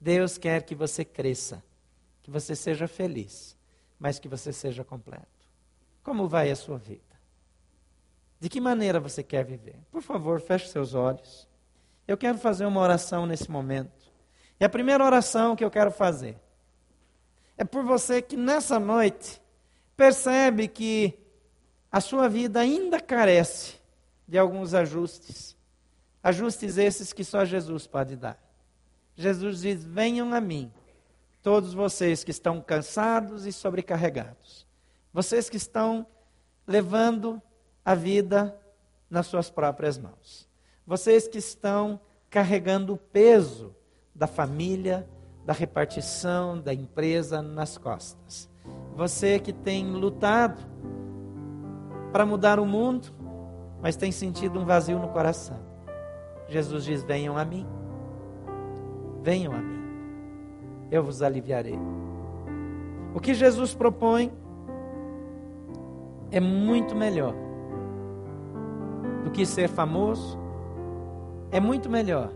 Deus 0.00 0.38
quer 0.38 0.62
que 0.62 0.74
você 0.74 1.04
cresça 1.04 1.62
que 2.22 2.30
você 2.30 2.54
seja 2.54 2.86
feliz, 2.86 3.56
mas 3.98 4.18
que 4.18 4.28
você 4.28 4.52
seja 4.52 4.84
completo. 4.84 5.26
Como 6.02 6.28
vai 6.28 6.50
a 6.50 6.56
sua 6.56 6.78
vida? 6.78 7.02
De 8.40 8.48
que 8.48 8.60
maneira 8.60 9.00
você 9.00 9.22
quer 9.22 9.44
viver? 9.44 9.76
Por 9.90 10.02
favor, 10.02 10.40
feche 10.40 10.68
seus 10.68 10.94
olhos. 10.94 11.48
Eu 12.06 12.16
quero 12.16 12.38
fazer 12.38 12.64
uma 12.64 12.80
oração 12.80 13.26
nesse 13.26 13.50
momento. 13.50 14.01
E 14.62 14.64
a 14.64 14.68
primeira 14.68 15.04
oração 15.04 15.56
que 15.56 15.64
eu 15.64 15.70
quero 15.72 15.90
fazer 15.90 16.38
é 17.58 17.64
por 17.64 17.82
você 17.82 18.22
que 18.22 18.36
nessa 18.36 18.78
noite 18.78 19.42
percebe 19.96 20.68
que 20.68 21.18
a 21.90 22.00
sua 22.00 22.28
vida 22.28 22.60
ainda 22.60 23.00
carece 23.00 23.80
de 24.28 24.38
alguns 24.38 24.72
ajustes. 24.72 25.56
Ajustes 26.22 26.78
esses 26.78 27.12
que 27.12 27.24
só 27.24 27.44
Jesus 27.44 27.88
pode 27.88 28.14
dar. 28.14 28.40
Jesus 29.16 29.62
diz: 29.62 29.84
Venham 29.84 30.32
a 30.32 30.40
mim, 30.40 30.72
todos 31.42 31.74
vocês 31.74 32.22
que 32.22 32.30
estão 32.30 32.60
cansados 32.60 33.46
e 33.46 33.52
sobrecarregados, 33.52 34.64
vocês 35.12 35.50
que 35.50 35.56
estão 35.56 36.06
levando 36.68 37.42
a 37.84 37.96
vida 37.96 38.56
nas 39.10 39.26
suas 39.26 39.50
próprias 39.50 39.98
mãos, 39.98 40.48
vocês 40.86 41.26
que 41.26 41.38
estão 41.38 42.00
carregando 42.30 42.94
o 42.94 42.96
peso 42.96 43.74
da 44.14 44.26
família, 44.26 45.08
da 45.44 45.52
repartição, 45.52 46.58
da 46.58 46.72
empresa 46.72 47.42
nas 47.42 47.76
costas, 47.76 48.48
você 48.94 49.38
que 49.38 49.52
tem 49.52 49.90
lutado 49.90 50.62
para 52.12 52.26
mudar 52.26 52.60
o 52.60 52.66
mundo, 52.66 53.08
mas 53.80 53.96
tem 53.96 54.12
sentido 54.12 54.58
um 54.60 54.64
vazio 54.64 54.98
no 54.98 55.08
coração. 55.08 55.58
Jesus 56.48 56.84
diz: 56.84 57.02
Venham 57.02 57.36
a 57.36 57.44
mim. 57.44 57.66
Venham 59.22 59.52
a 59.52 59.58
mim 59.58 59.82
eu 60.92 61.02
vos 61.02 61.22
aliviarei. 61.22 61.78
O 63.14 63.20
que 63.20 63.32
Jesus 63.32 63.74
propõe 63.74 64.30
é 66.30 66.38
muito 66.38 66.94
melhor 66.94 67.34
do 69.24 69.30
que 69.30 69.46
ser 69.46 69.68
famoso, 69.68 70.38
é 71.50 71.58
muito 71.58 71.88
melhor 71.88 72.30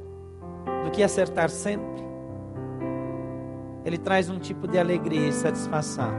do 0.84 0.90
que 0.90 1.02
acertar 1.02 1.50
sempre. 1.50 2.04
Ele 3.84 3.98
traz 3.98 4.28
um 4.28 4.38
tipo 4.38 4.66
de 4.66 4.78
alegria 4.78 5.28
e 5.28 5.32
satisfação 5.32 6.10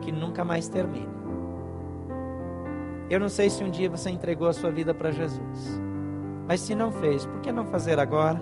que 0.00 0.12
nunca 0.12 0.44
mais 0.44 0.68
termina. 0.68 1.08
Eu 3.08 3.18
não 3.18 3.28
sei 3.28 3.50
se 3.50 3.64
um 3.64 3.70
dia 3.70 3.90
você 3.90 4.10
entregou 4.10 4.46
a 4.46 4.52
sua 4.52 4.70
vida 4.70 4.94
para 4.94 5.10
Jesus, 5.10 5.80
mas 6.46 6.60
se 6.60 6.74
não 6.74 6.92
fez, 6.92 7.26
por 7.26 7.40
que 7.40 7.50
não 7.50 7.66
fazer 7.66 7.98
agora? 7.98 8.40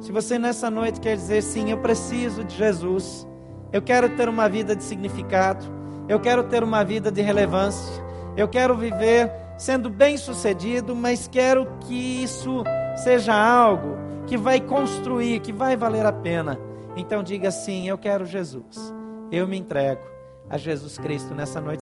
Se 0.00 0.12
você 0.12 0.38
nessa 0.38 0.70
noite 0.70 1.00
quer 1.00 1.16
dizer 1.16 1.42
sim, 1.42 1.70
eu 1.70 1.78
preciso 1.78 2.44
de 2.44 2.54
Jesus, 2.54 3.26
eu 3.72 3.80
quero 3.80 4.10
ter 4.10 4.28
uma 4.28 4.48
vida 4.48 4.76
de 4.76 4.84
significado, 4.84 5.64
eu 6.08 6.20
quero 6.20 6.44
ter 6.44 6.62
uma 6.62 6.84
vida 6.84 7.10
de 7.10 7.22
relevância, 7.22 8.04
eu 8.36 8.46
quero 8.46 8.76
viver 8.76 9.30
sendo 9.56 9.88
bem-sucedido, 9.88 10.94
mas 10.94 11.26
quero 11.26 11.66
que 11.80 12.22
isso 12.22 12.62
seja 12.96 13.34
algo 13.34 14.03
que 14.26 14.36
vai 14.36 14.60
construir, 14.60 15.40
que 15.40 15.52
vai 15.52 15.76
valer 15.76 16.06
a 16.06 16.12
pena. 16.12 16.58
Então 16.96 17.22
diga 17.22 17.48
assim: 17.48 17.88
Eu 17.88 17.98
quero 17.98 18.24
Jesus, 18.24 18.92
eu 19.30 19.46
me 19.46 19.56
entrego 19.56 20.02
a 20.48 20.56
Jesus 20.56 20.98
Cristo 20.98 21.34
nessa 21.34 21.60
noite. 21.60 21.72